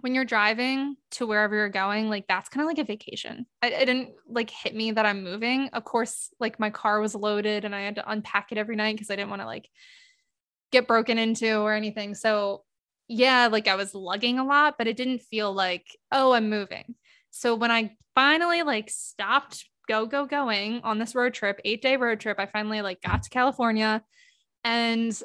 [0.00, 3.46] when you're driving to wherever you're going, like that's kind of like a vacation.
[3.62, 5.70] I, it didn't like hit me that I'm moving.
[5.72, 8.94] Of course, like my car was loaded and I had to unpack it every night
[8.94, 9.68] because I didn't want to like
[10.70, 12.14] get broken into or anything.
[12.14, 12.64] So
[13.08, 16.94] yeah, like I was lugging a lot, but it didn't feel like, oh, I'm moving.
[17.30, 21.96] So when I finally like stopped go, go, going on this road trip, eight day
[21.96, 22.38] road trip.
[22.38, 24.02] I finally like got to California
[24.64, 25.20] and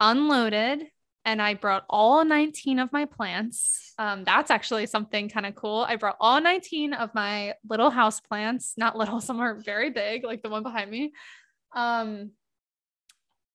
[0.00, 0.86] unloaded
[1.26, 3.92] and I brought all 19 of my plants.
[3.98, 5.84] Um, that's actually something kind of cool.
[5.86, 10.24] I brought all 19 of my little house plants, not little, some are very big,
[10.24, 11.12] like the one behind me.
[11.74, 12.30] Um,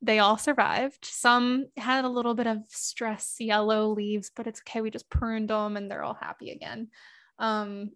[0.02, 1.06] they all survived.
[1.06, 4.82] Some had a little bit of stress, yellow leaves, but it's okay.
[4.82, 6.90] We just pruned them and they're all happy again.
[7.40, 7.92] Um,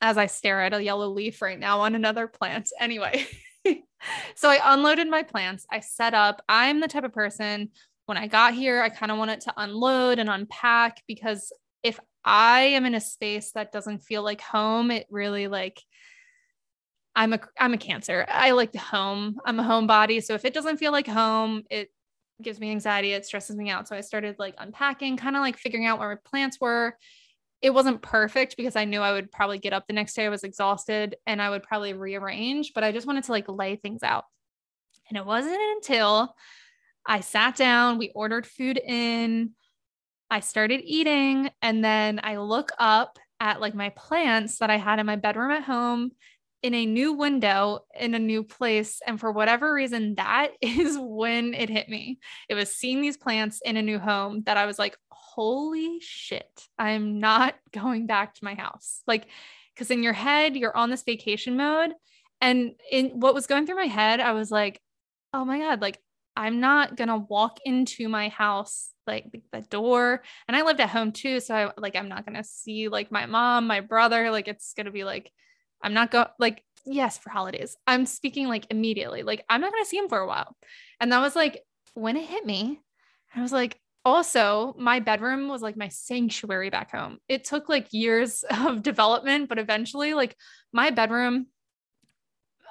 [0.00, 2.70] as I stare at a yellow leaf right now on another plant.
[2.80, 3.26] Anyway,
[4.36, 5.66] so I unloaded my plants.
[5.70, 6.42] I set up.
[6.48, 7.70] I'm the type of person
[8.06, 12.60] when I got here, I kind of wanted to unload and unpack because if I
[12.60, 15.82] am in a space that doesn't feel like home, it really like
[17.14, 18.24] I'm a I'm a cancer.
[18.28, 19.38] I like the home.
[19.44, 20.22] I'm a homebody.
[20.22, 21.90] So if it doesn't feel like home, it
[22.40, 23.12] gives me anxiety.
[23.12, 23.88] It stresses me out.
[23.88, 26.96] So I started like unpacking, kind of like figuring out where my plants were.
[27.62, 30.26] It wasn't perfect because I knew I would probably get up the next day.
[30.26, 33.76] I was exhausted and I would probably rearrange, but I just wanted to like lay
[33.76, 34.24] things out.
[35.08, 36.34] And it wasn't until
[37.06, 39.52] I sat down, we ordered food in,
[40.30, 44.98] I started eating, and then I look up at like my plants that I had
[44.98, 46.10] in my bedroom at home
[46.62, 49.00] in a new window in a new place.
[49.06, 52.18] And for whatever reason, that is when it hit me.
[52.48, 56.66] It was seeing these plants in a new home that I was like, holy shit,
[56.78, 59.02] I'm not going back to my house.
[59.06, 59.26] Like,
[59.74, 61.92] because in your head, you're on this vacation mode.
[62.40, 64.80] And in what was going through my head, I was like,
[65.32, 66.00] oh my God, like
[66.34, 70.90] I'm not going to walk into my house like the door and I lived at
[70.90, 74.30] home too so I like I'm not going to see like my mom, my brother
[74.30, 75.30] like it's going to be like
[75.86, 77.76] I'm not going like yes for holidays.
[77.86, 79.22] I'm speaking like immediately.
[79.22, 80.56] Like I'm not going to see him for a while.
[81.00, 81.62] And that was like
[81.94, 82.80] when it hit me
[83.34, 87.18] I was like also my bedroom was like my sanctuary back home.
[87.28, 90.36] It took like years of development but eventually like
[90.72, 91.46] my bedroom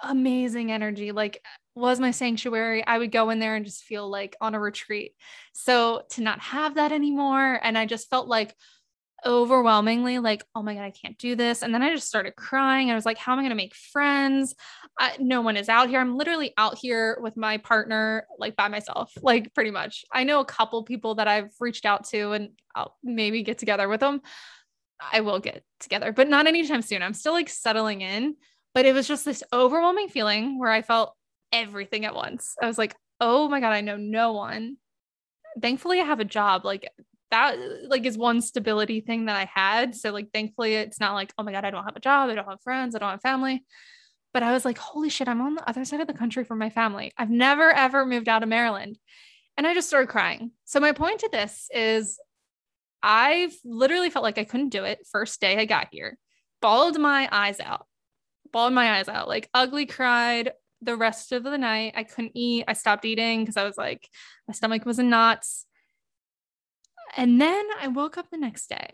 [0.03, 1.41] amazing energy like
[1.73, 2.85] was my sanctuary.
[2.85, 5.13] I would go in there and just feel like on a retreat.
[5.53, 8.55] So to not have that anymore, and I just felt like
[9.25, 11.61] overwhelmingly like, oh my God, I can't do this.
[11.61, 12.91] And then I just started crying.
[12.91, 14.55] I was like, how am I going to make friends?
[15.19, 15.99] No one is out here.
[15.99, 20.05] I'm literally out here with my partner, like by myself, like pretty much.
[20.13, 23.87] I know a couple people that I've reached out to and I'll maybe get together
[23.87, 24.21] with them.
[25.11, 27.03] I will get together, but not anytime soon.
[27.03, 28.35] I'm still like settling in.
[28.73, 31.15] But it was just this overwhelming feeling where I felt
[31.53, 32.55] everything at once.
[32.61, 34.75] I was like, oh my God, I know no one.
[35.61, 36.65] Thankfully, I have a job.
[36.65, 36.91] Like
[37.31, 39.95] that uh, like is one stability thing that I had.
[39.95, 42.35] So like thankfully it's not like, oh my God, I don't have a job, I
[42.35, 43.65] don't have friends, I don't have family.
[44.33, 46.59] But I was like, holy shit, I'm on the other side of the country from
[46.59, 47.11] my family.
[47.17, 48.97] I've never ever moved out of Maryland.
[49.57, 50.51] And I just started crying.
[50.65, 52.19] So my point to this is
[53.01, 56.17] I've literally felt like I couldn't do it first day I got here.
[56.61, 57.85] Bawled my eyes out.
[58.51, 59.27] Bawled my eyes out.
[59.27, 60.51] Like ugly cried,
[60.81, 61.93] the rest of the night.
[61.95, 62.65] I couldn't eat.
[62.67, 64.09] I stopped eating because I was like,
[64.47, 65.65] my stomach was in knots.
[67.15, 68.89] And then I woke up the next day.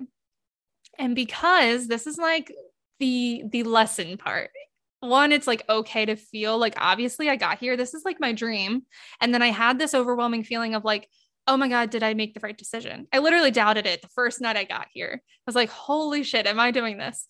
[0.98, 2.54] And because this is like
[3.00, 4.52] the the lesson part.
[5.00, 7.76] One, it's like okay to feel like obviously I got here.
[7.76, 8.84] This is like my dream.
[9.20, 11.10] And then I had this overwhelming feeling of like,
[11.48, 13.08] oh my God, did I make the right decision?
[13.12, 15.20] I literally doubted it the first night I got here.
[15.24, 17.28] I was like, holy shit, am I doing this?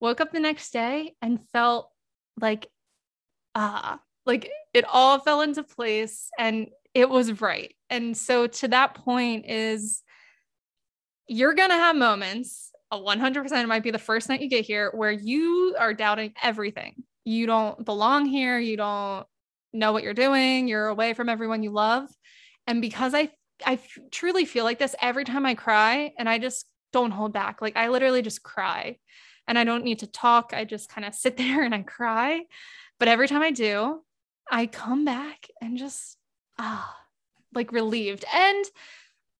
[0.00, 1.90] Woke up the next day and felt
[2.40, 2.68] like
[3.54, 7.74] ah, like it all fell into place and it was right.
[7.90, 10.02] And so to that point is
[11.30, 14.64] you're going to have moments, a 100% it might be the first night you get
[14.64, 17.04] here where you are doubting everything.
[17.24, 19.24] You don't belong here, you don't
[19.72, 22.08] know what you're doing, you're away from everyone you love.
[22.66, 23.30] And because I
[23.64, 23.78] I
[24.10, 27.62] truly feel like this every time I cry and I just don't hold back.
[27.62, 28.98] Like I literally just cry
[29.46, 30.52] and I don't need to talk.
[30.52, 32.42] I just kind of sit there and I cry.
[32.98, 34.02] But every time I do,
[34.50, 36.16] I come back and just
[36.58, 36.96] ah,
[37.54, 38.24] like relieved.
[38.34, 38.64] And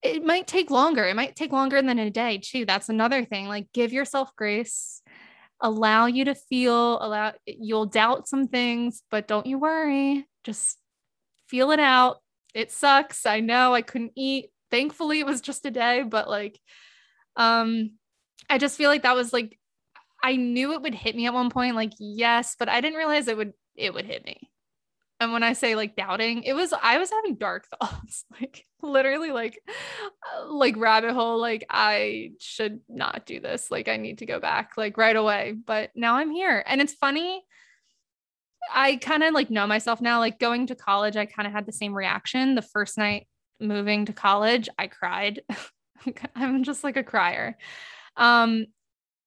[0.03, 1.05] it might take longer.
[1.05, 2.65] It might take longer than a day, too.
[2.65, 3.47] That's another thing.
[3.47, 5.03] Like, give yourself grace,
[5.61, 10.27] allow you to feel, allow you'll doubt some things, but don't you worry.
[10.45, 10.79] Just
[11.49, 12.19] feel it out.
[12.55, 13.27] It sucks.
[13.27, 14.51] I know I couldn't eat.
[14.71, 16.59] Thankfully, it was just a day, but like,
[17.37, 17.93] um,
[18.49, 19.59] I just feel like that was like
[20.23, 23.29] I knew it would hit me at one point, like, yes, but I didn't realize
[23.29, 24.50] it would it would hit me.
[25.21, 29.31] And when I say like doubting, it was I was having dark thoughts, like literally
[29.31, 29.63] like
[30.49, 33.71] like rabbit hole, like I should not do this.
[33.71, 35.55] Like I need to go back like right away.
[35.65, 36.65] But now I'm here.
[36.67, 37.45] And it's funny.
[38.73, 40.21] I kind of like know myself now.
[40.21, 42.55] Like going to college, I kind of had the same reaction.
[42.55, 43.27] The first night
[43.61, 45.43] moving to college, I cried.
[46.35, 47.59] I'm just like a crier.
[48.17, 48.67] Um,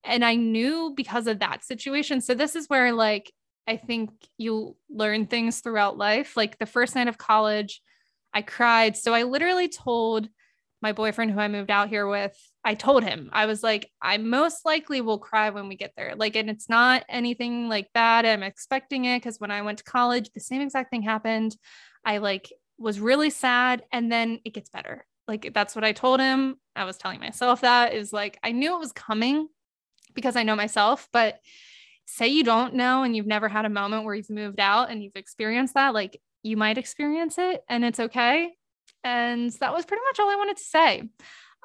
[0.02, 2.20] and I knew because of that situation.
[2.20, 3.32] So this is where like
[3.66, 6.36] I think you learn things throughout life.
[6.36, 7.82] Like the first night of college,
[8.32, 8.96] I cried.
[8.96, 10.28] So I literally told
[10.82, 14.18] my boyfriend who I moved out here with, I told him, I was like, I
[14.18, 16.14] most likely will cry when we get there.
[16.14, 18.26] Like, and it's not anything like bad.
[18.26, 21.56] I'm expecting it because when I went to college, the same exact thing happened.
[22.04, 25.06] I like was really sad and then it gets better.
[25.26, 26.56] Like, that's what I told him.
[26.76, 29.48] I was telling myself that is like, I knew it was coming
[30.12, 31.08] because I know myself.
[31.14, 31.38] But
[32.06, 35.02] say you don't know and you've never had a moment where you've moved out and
[35.02, 38.52] you've experienced that, like you might experience it and it's okay.
[39.02, 41.02] And that was pretty much all I wanted to say.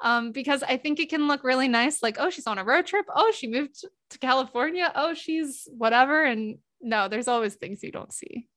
[0.02, 2.86] Um, because I think it can look really nice, like, oh, she's on a road
[2.86, 3.04] trip.
[3.14, 4.90] Oh, she moved to California.
[4.94, 6.24] Oh, she's whatever.
[6.24, 8.48] And no, there's always things you don't see.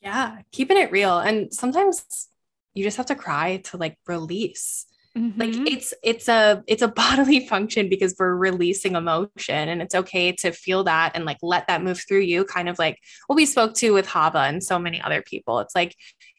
[0.00, 1.18] Yeah, keeping it real.
[1.18, 2.28] And sometimes
[2.74, 4.86] you just have to cry to like release.
[5.16, 5.40] Mm-hmm.
[5.40, 10.32] Like it's it's a it's a bodily function because we're releasing emotion and it's okay
[10.32, 13.44] to feel that and like let that move through you kind of like what we
[13.44, 15.58] spoke to with Hava and so many other people.
[15.60, 15.94] It's like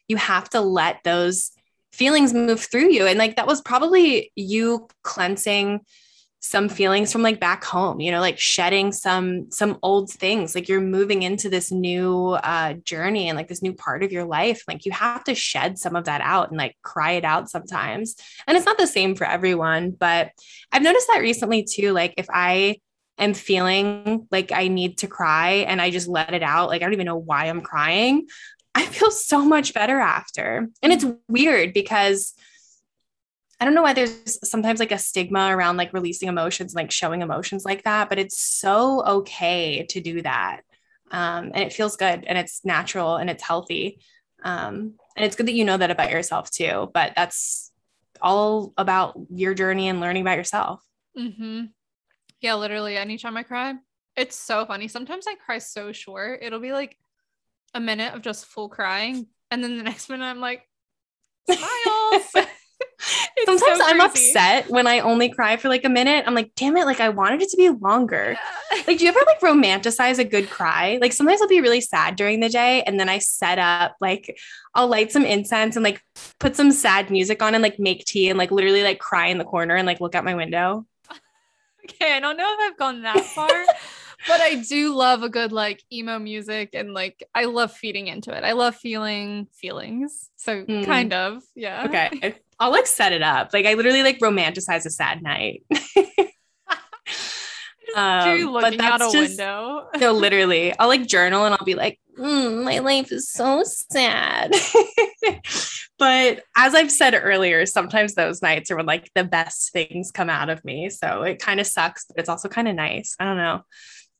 [0.08, 1.52] you have to let those
[1.92, 5.80] feelings move through you and like that was probably you cleansing
[6.44, 10.68] some feelings from like back home you know like shedding some some old things like
[10.68, 14.62] you're moving into this new uh journey and like this new part of your life
[14.68, 18.14] like you have to shed some of that out and like cry it out sometimes.
[18.46, 20.32] And it's not the same for everyone but
[20.70, 22.76] i've noticed that recently too like if i
[23.16, 26.84] am feeling like i need to cry and i just let it out like i
[26.84, 28.26] don't even know why i'm crying
[28.74, 30.68] i feel so much better after.
[30.82, 32.34] And it's weird because
[33.60, 37.22] I don't know why there's sometimes like a stigma around like releasing emotions, like showing
[37.22, 40.62] emotions like that, but it's so okay to do that.
[41.10, 44.00] Um, and it feels good and it's natural and it's healthy.
[44.42, 47.72] Um, and it's good that you know that about yourself too, but that's
[48.20, 50.82] all about your journey and learning about yourself.
[51.16, 51.66] Mm-hmm.
[52.40, 53.74] Yeah, literally anytime I cry,
[54.16, 54.88] it's so funny.
[54.88, 56.40] Sometimes I cry so short.
[56.42, 56.96] It'll be like
[57.74, 59.26] a minute of just full crying.
[59.50, 60.68] And then the next minute I'm like,
[61.48, 62.46] smiles.
[63.44, 66.24] Sometimes so I'm upset when I only cry for like a minute.
[66.26, 68.36] I'm like, damn it, like I wanted it to be longer.
[68.72, 68.82] Yeah.
[68.86, 70.98] Like, do you ever like romanticize a good cry?
[71.00, 74.36] Like sometimes I'll be really sad during the day and then I set up like
[74.74, 76.00] I'll light some incense and like
[76.38, 79.38] put some sad music on and like make tea and like literally like cry in
[79.38, 80.86] the corner and like look out my window.
[81.86, 83.50] Okay, I don't know if I've gone that far.
[84.26, 88.34] but I do love a good like emo music and like I love feeding into
[88.36, 88.44] it.
[88.44, 90.30] I love feeling feelings.
[90.36, 90.86] So mm.
[90.86, 91.84] kind of, yeah.
[91.86, 92.36] Okay.
[92.64, 93.50] I'll like set it up.
[93.52, 95.64] Like I literally like romanticize a sad night.
[97.94, 99.86] um, looking out a just, window.
[100.00, 104.52] no, literally, I'll like journal and I'll be like, mm, my life is so sad.
[105.98, 110.30] but as I've said earlier, sometimes those nights are when like the best things come
[110.30, 110.88] out of me.
[110.88, 113.14] So it kind of sucks, but it's also kind of nice.
[113.20, 113.60] I don't know.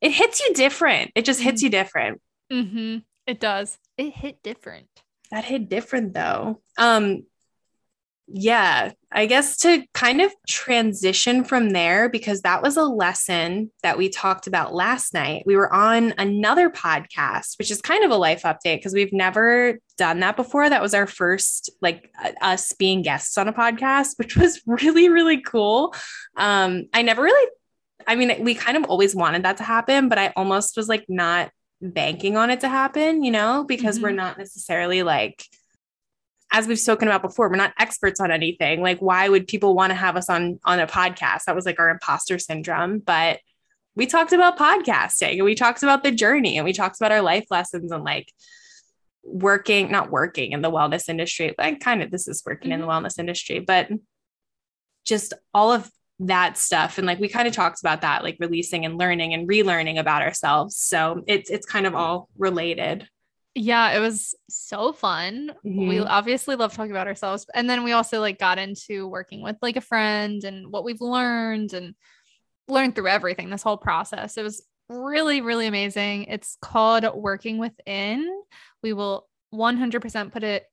[0.01, 1.09] It hits you different.
[1.15, 1.65] It just hits mm-hmm.
[1.65, 2.21] you different.
[2.53, 2.97] Mm-hmm.
[3.25, 3.79] It does.
[3.97, 4.85] It hit different.
[5.31, 6.61] That hit different though.
[6.77, 7.23] Um,
[8.27, 13.97] yeah, I guess to kind of transition from there, because that was a lesson that
[13.97, 15.43] we talked about last night.
[15.45, 19.77] We were on another podcast, which is kind of a life update because we've never
[19.97, 20.67] done that before.
[20.67, 22.11] That was our first, like,
[22.41, 25.93] us being guests on a podcast, which was really, really cool.
[26.35, 27.51] Um, I never really,
[28.07, 31.05] I mean, we kind of always wanted that to happen, but I almost was like
[31.07, 34.05] not banking on it to happen, you know, because mm-hmm.
[34.05, 35.45] we're not necessarily like,
[36.55, 38.81] as we've spoken about before, we're not experts on anything.
[38.81, 41.43] Like, why would people want to have us on on a podcast?
[41.45, 42.99] That was like our imposter syndrome.
[42.99, 43.39] But
[43.93, 47.21] we talked about podcasting and we talked about the journey and we talked about our
[47.21, 48.31] life lessons and like
[49.21, 51.53] working, not working in the wellness industry.
[51.57, 52.75] Like, kind of this is working mm-hmm.
[52.75, 53.05] in the mm-hmm.
[53.05, 53.89] wellness industry, but
[55.03, 55.91] just all of
[56.21, 59.49] that stuff and like we kind of talked about that like releasing and learning and
[59.49, 63.05] relearning about ourselves so it's it's kind of all related
[63.55, 65.51] yeah, it was so fun.
[65.65, 65.87] Mm-hmm.
[65.87, 67.45] We obviously love talking about ourselves.
[67.55, 70.99] And then we also like got into working with like a friend and what we've
[70.99, 71.95] learned and
[72.67, 74.37] learned through everything, this whole process.
[74.37, 76.25] It was really, really amazing.
[76.25, 78.29] It's called Working Within.
[78.83, 80.65] We will 100% put it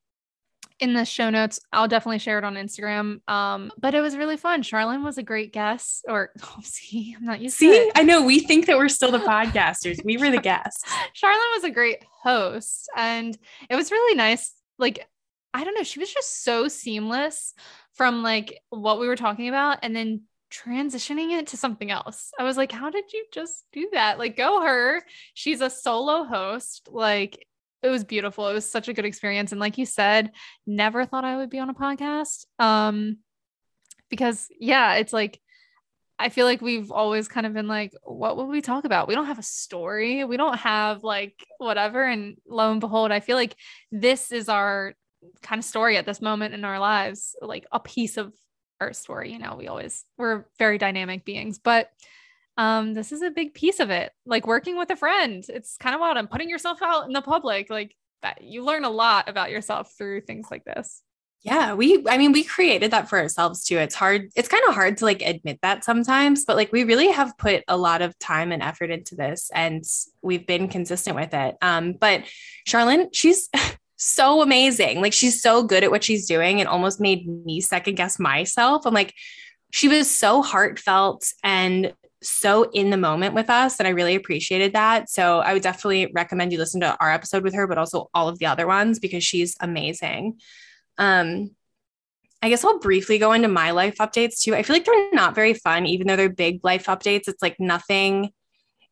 [0.83, 1.61] in the show notes.
[1.73, 3.21] I'll definitely share it on Instagram.
[3.29, 4.63] Um, but it was really fun.
[4.63, 6.05] Charlene was a great guest.
[6.09, 7.91] Or oh, see, I'm not used see.
[7.95, 10.05] I know we think that we're still the podcasters.
[10.05, 10.85] we were the guests.
[11.15, 13.39] Charlene was a great host, and
[13.71, 14.53] it was really nice.
[14.77, 15.07] Like,
[15.55, 17.55] I don't know, she was just so seamless
[17.95, 22.33] from like what we were talking about, and then transitioning it to something else.
[22.39, 24.19] I was like, how did you just do that?
[24.19, 25.03] Like, go her.
[25.35, 26.89] She's a solo host.
[26.91, 27.47] Like,
[27.83, 28.49] it was beautiful.
[28.49, 29.53] It was such a good experience.
[29.53, 30.31] And like you said,
[30.67, 32.47] never thought I would be on a podcast.
[32.59, 33.19] Um,
[34.09, 35.41] because yeah, it's like
[36.19, 39.09] I feel like we've always kind of been like, what would we talk about?
[39.09, 40.23] We don't have a story.
[40.23, 42.05] We don't have like whatever.
[42.05, 43.57] And lo and behold, I feel like
[43.91, 44.95] this is our
[45.43, 48.33] kind of story at this moment in our lives, like a piece of
[48.81, 49.33] our story.
[49.33, 51.91] You know, we always we're very dynamic beings, but
[52.57, 55.45] um this is a big piece of it like working with a friend.
[55.49, 56.17] It's kind of wild.
[56.17, 59.93] I'm putting yourself out in the public like that you learn a lot about yourself
[59.97, 61.03] through things like this.
[61.43, 63.79] Yeah we i mean we created that for ourselves too.
[63.79, 67.09] It's hard it's kind of hard to like admit that sometimes but like we really
[67.09, 69.83] have put a lot of time and effort into this and
[70.23, 71.57] we've been consistent with it.
[71.61, 72.25] Um but
[72.69, 73.49] charlene she's
[74.03, 75.01] so amazing.
[75.01, 76.61] Like she's so good at what she's doing.
[76.61, 78.85] And almost made me second guess myself.
[78.85, 79.15] I'm like
[79.71, 84.73] she was so heartfelt and so in the moment with us and I really appreciated
[84.73, 85.11] that.
[85.11, 88.29] So I would definitely recommend you listen to our episode with her, but also all
[88.29, 90.41] of the other ones because she's amazing.
[90.99, 91.51] Um,
[92.43, 94.55] I guess I'll briefly go into my life updates too.
[94.55, 97.29] I feel like they're not very fun, even though they're big life updates.
[97.29, 98.33] It's like nothing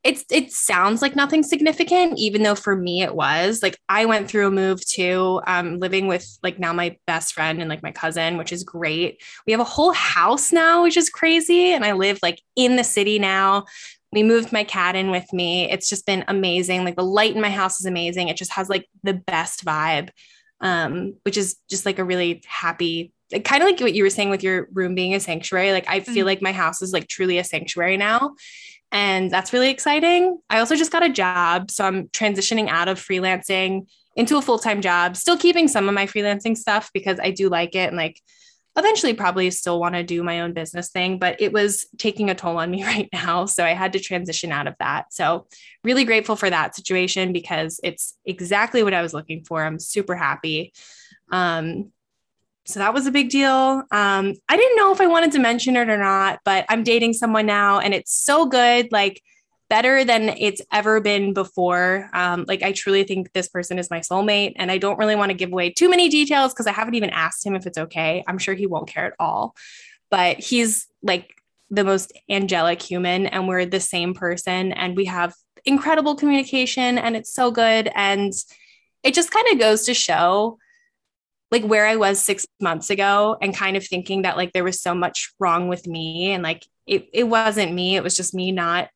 [0.03, 3.63] it's it sounds like nothing significant even though for me it was.
[3.63, 7.61] Like i went through a move too um living with like now my best friend
[7.61, 9.23] and like my cousin which is great.
[9.47, 12.85] We have a whole house now which is crazy and i live like in the
[12.85, 13.67] city now.
[14.13, 15.71] We moved my cat in with me.
[15.71, 16.85] It's just been amazing.
[16.85, 18.27] Like the light in my house is amazing.
[18.27, 20.11] It just has like the best vibe
[20.63, 23.13] um which is just like a really happy
[23.45, 25.73] kind of like what you were saying with your room being a sanctuary.
[25.73, 26.27] Like i feel mm-hmm.
[26.27, 28.35] like my house is like truly a sanctuary now
[28.93, 30.39] and that's really exciting.
[30.49, 31.71] I also just got a job.
[31.71, 33.87] So I'm transitioning out of freelancing
[34.17, 37.49] into a full time job, still keeping some of my freelancing stuff because I do
[37.49, 38.21] like it and like
[38.77, 42.35] eventually probably still want to do my own business thing, but it was taking a
[42.35, 43.47] toll on me right now.
[43.47, 45.13] So I had to transition out of that.
[45.13, 45.47] So
[45.85, 49.63] really grateful for that situation because it's exactly what I was looking for.
[49.63, 50.73] I'm super happy.
[51.31, 51.93] Um,
[52.67, 53.51] so that was a big deal.
[53.51, 57.15] Um, I didn't know if I wanted to mention it or not, but I'm dating
[57.15, 59.23] someone now and it's so good, like
[59.69, 62.11] better than it's ever been before.
[62.13, 65.31] Um, like I truly think this person is my soulmate and I don't really want
[65.31, 68.23] to give away too many details because I haven't even asked him if it's okay.
[68.27, 69.55] I'm sure he won't care at all,
[70.11, 71.35] but he's like
[71.71, 75.35] the most angelic human and we're the same person and we have
[75.65, 77.91] incredible communication and it's so good.
[77.95, 78.33] And
[79.03, 80.59] it just kind of goes to show
[81.51, 84.81] like where I was six months ago and kind of thinking that like there was
[84.81, 88.53] so much wrong with me and like it, it wasn't me, it was just me
[88.53, 88.89] not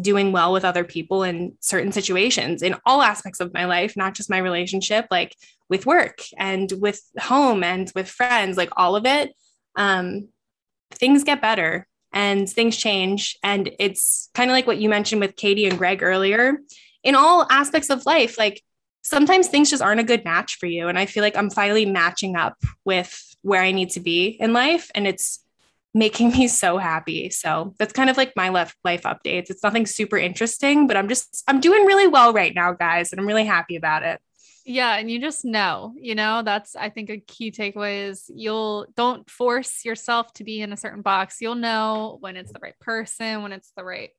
[0.00, 4.14] doing well with other people in certain situations in all aspects of my life, not
[4.14, 5.34] just my relationship, like
[5.68, 9.32] with work and with home and with friends, like all of it.
[9.76, 10.28] Um,
[10.92, 13.36] things get better and things change.
[13.42, 16.58] And it's kind of like what you mentioned with Katie and Greg earlier.
[17.02, 18.62] In all aspects of life, like
[19.02, 20.88] sometimes things just aren't a good match for you.
[20.88, 24.52] And I feel like I'm finally matching up with where I need to be in
[24.52, 24.90] life.
[24.94, 25.40] And it's
[25.94, 27.30] making me so happy.
[27.30, 29.50] So that's kind of like my life life updates.
[29.50, 33.20] It's nothing super interesting, but I'm just I'm doing really well right now, guys, and
[33.20, 34.20] I'm really happy about it.
[34.66, 38.86] Yeah, and you just know, you know, that's I think a key takeaway is you'll
[38.94, 41.40] don't force yourself to be in a certain box.
[41.40, 44.10] You'll know when it's the right person, when it's the right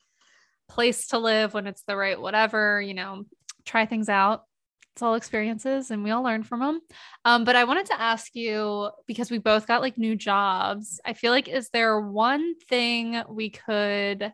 [0.67, 3.25] place to live, when it's the right whatever, you know,
[3.65, 4.43] try things out
[4.93, 6.81] it's all experiences and we all learn from them.
[7.23, 10.99] Um, but I wanted to ask you because we both got like new jobs.
[11.05, 14.33] I feel like, is there one thing we could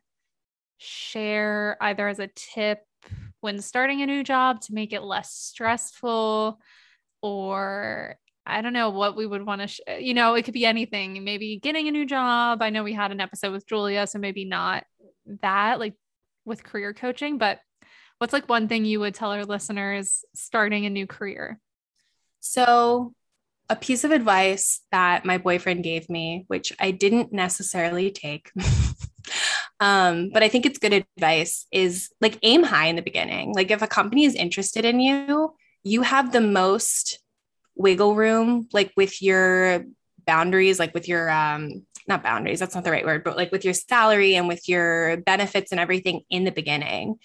[0.78, 2.80] share either as a tip
[3.41, 6.60] when starting a new job to make it less stressful
[7.22, 10.66] or I don't know what we would want to, sh- you know, it could be
[10.66, 11.24] anything.
[11.24, 12.62] Maybe getting a new job.
[12.62, 14.86] I know we had an episode with Julia, so maybe not
[15.41, 15.95] that, like
[16.45, 17.60] with career coaching, but
[18.18, 21.59] what's like one thing you would tell our listeners starting a new career?
[22.39, 23.13] So,
[23.70, 28.51] a piece of advice that my boyfriend gave me, which I didn't necessarily take,
[29.80, 33.53] um, but I think it's good advice, is like aim high in the beginning.
[33.53, 35.53] Like, if a company is interested in you,
[35.84, 37.20] you have the most
[37.76, 39.86] wiggle room, like with your
[40.26, 43.65] boundaries, like with your, um, not boundaries, that's not the right word, but like with
[43.65, 47.15] your salary and with your benefits and everything in the beginning.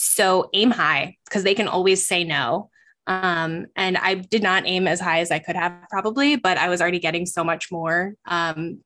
[0.00, 2.70] So aim high because they can always say no.
[3.08, 6.68] Um, and I did not aim as high as I could have probably, but I
[6.68, 8.78] was already getting so much more um,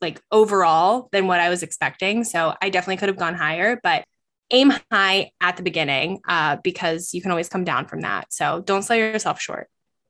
[0.00, 2.24] like overall than what I was expecting.
[2.24, 4.06] So I definitely could have gone higher, but
[4.50, 8.32] aim high at the beginning uh, because you can always come down from that.
[8.32, 9.68] So don't sell yourself short.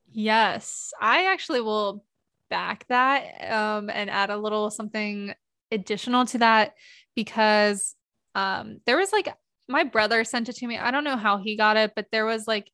[0.09, 2.05] Yes, I actually will
[2.49, 5.33] back that um, and add a little something
[5.69, 6.75] additional to that
[7.13, 7.93] because
[8.35, 9.27] um, there was like
[9.69, 10.77] my brother sent it to me.
[10.77, 12.69] I don't know how he got it, but there was like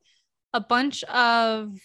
[0.53, 1.77] a bunch of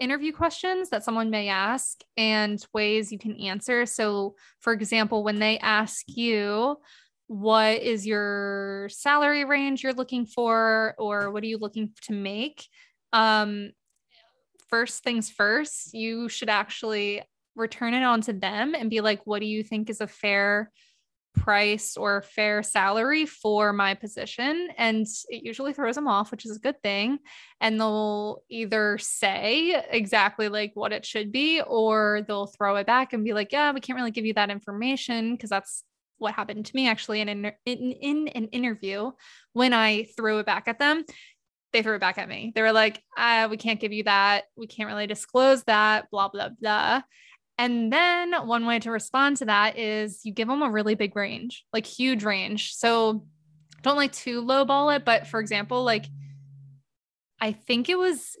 [0.00, 3.84] interview questions that someone may ask and ways you can answer.
[3.84, 6.78] So, for example, when they ask you,
[7.26, 12.66] what is your salary range you're looking for, or what are you looking to make?
[13.12, 13.72] Um,
[14.68, 17.22] first things first, you should actually
[17.54, 20.72] return it on to them and be like, what do you think is a fair
[21.34, 26.56] price or fair salary for my position and it usually throws them off which is
[26.56, 27.18] a good thing.
[27.60, 33.12] And they'll either say exactly like what it should be or they'll throw it back
[33.12, 35.84] and be like yeah we can't really give you that information because that's
[36.18, 39.10] what happened to me actually in an, in, in an interview.
[39.52, 41.04] When i threw it back at them
[41.72, 42.52] they threw it back at me.
[42.54, 44.44] They were like uh, we can't give you that.
[44.56, 47.02] We can't really disclose that blah blah blah
[47.60, 51.14] and then one way to respond to that is you give them a really big
[51.14, 52.72] range, like huge range.
[52.74, 53.26] So
[53.82, 56.06] don't like too lowball it, but for example, like
[57.38, 58.34] I think it was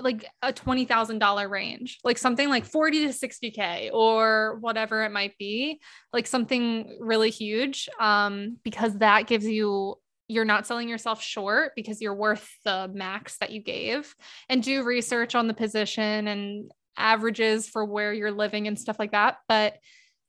[0.00, 5.80] like a $20,000 range, like something like 40 to 60K or whatever it might be,
[6.12, 7.88] like something really huge.
[8.00, 9.94] Um, because that gives you,
[10.26, 14.16] you're not selling yourself short because you're worth the max that you gave
[14.48, 19.12] and do research on the position and averages for where you're living and stuff like
[19.12, 19.38] that.
[19.48, 19.78] But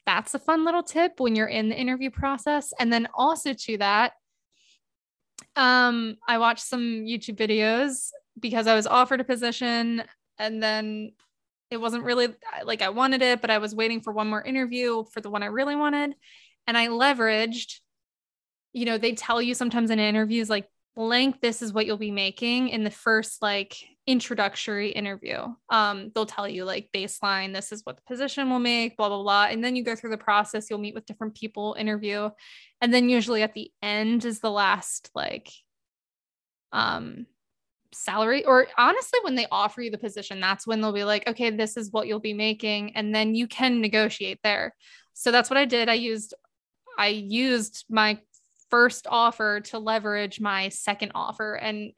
[0.06, 2.74] that's a fun little tip when you're in the interview process.
[2.80, 4.14] And then also to that,
[5.56, 8.10] um, I watched some YouTube videos
[8.40, 10.04] because I was offered a position
[10.38, 11.14] and then
[11.72, 12.28] it wasn't really
[12.64, 15.44] like I wanted it, but I was waiting for one more interview for the one
[15.44, 16.16] I really wanted.
[16.68, 17.80] And I leveraged,
[18.74, 22.12] you know, they tell you sometimes in interviews, like, blank, this is what you'll be
[22.12, 23.76] making in the first like
[24.08, 25.40] introductory interview.
[25.70, 29.22] Um, they'll tell you like baseline, this is what the position will make, blah, blah,
[29.22, 29.48] blah.
[29.50, 32.30] And then you go through the process, you'll meet with different people, interview.
[32.82, 35.52] And then usually at the end is the last like
[36.72, 37.26] um
[37.94, 41.50] salary or honestly when they offer you the position that's when they'll be like okay
[41.50, 44.76] this is what you'll be making and then you can negotiate there
[45.14, 46.34] so that's what i did i used
[46.98, 48.20] i used my
[48.70, 51.94] first offer to leverage my second offer and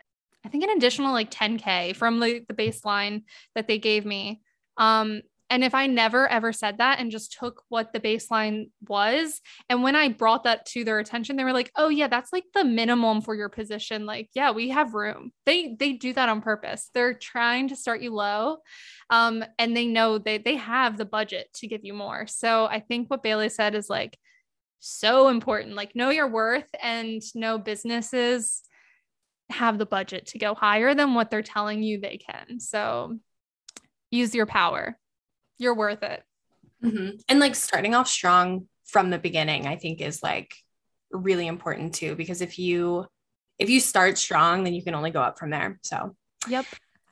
[0.48, 3.24] i think an additional like 10k from the, the baseline
[3.54, 4.42] that they gave me
[4.78, 9.42] um and if I never ever said that and just took what the baseline was,
[9.70, 12.46] and when I brought that to their attention, they were like, "Oh yeah, that's like
[12.54, 14.06] the minimum for your position.
[14.06, 16.90] Like, yeah, we have room." They they do that on purpose.
[16.94, 18.58] They're trying to start you low,
[19.10, 22.28] um, and they know they they have the budget to give you more.
[22.28, 24.18] So I think what Bailey said is like
[24.80, 25.76] so important.
[25.76, 28.64] Like, know your worth and know businesses
[29.50, 32.60] have the budget to go higher than what they're telling you they can.
[32.60, 33.18] So
[34.12, 34.98] use your power
[35.58, 36.24] you're worth it.
[36.84, 37.18] Mm-hmm.
[37.28, 40.54] And like starting off strong from the beginning, I think is like
[41.12, 43.06] really important too, because if you
[43.58, 45.80] if you start strong, then you can only go up from there.
[45.82, 46.16] So,
[46.48, 46.66] yep.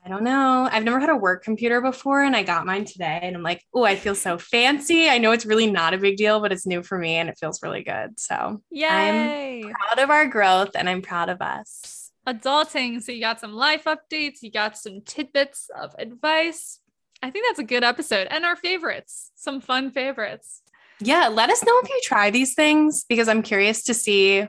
[0.05, 0.69] I don't know.
[0.71, 3.63] I've never had a work computer before and I got mine today and I'm like,
[3.73, 5.09] oh, I feel so fancy.
[5.09, 7.39] I know it's really not a big deal, but it's new for me and it
[7.39, 8.19] feels really good.
[8.19, 12.04] So yeah, I'm proud of our growth and I'm proud of us.
[12.27, 13.01] Adulting.
[13.01, 16.79] So you got some life updates, you got some tidbits of advice.
[17.21, 20.61] I think that's a good episode and our favorites, some fun favorites.
[20.99, 24.47] Yeah, let us know if you try these things because I'm curious to see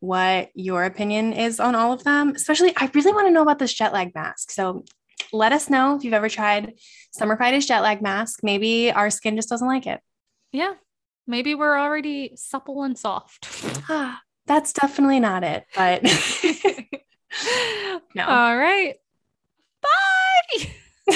[0.00, 2.30] what your opinion is on all of them.
[2.34, 4.50] Especially, I really want to know about this jet lag mask.
[4.50, 4.84] So
[5.32, 6.74] let us know if you've ever tried
[7.10, 8.40] Summer Fridays jet lag mask.
[8.42, 10.00] Maybe our skin just doesn't like it.
[10.52, 10.74] Yeah.
[11.26, 13.48] Maybe we're already supple and soft.
[13.88, 16.02] Ah, that's definitely not it, but
[18.14, 18.24] no.
[18.26, 18.96] All right.
[19.82, 21.14] Bye.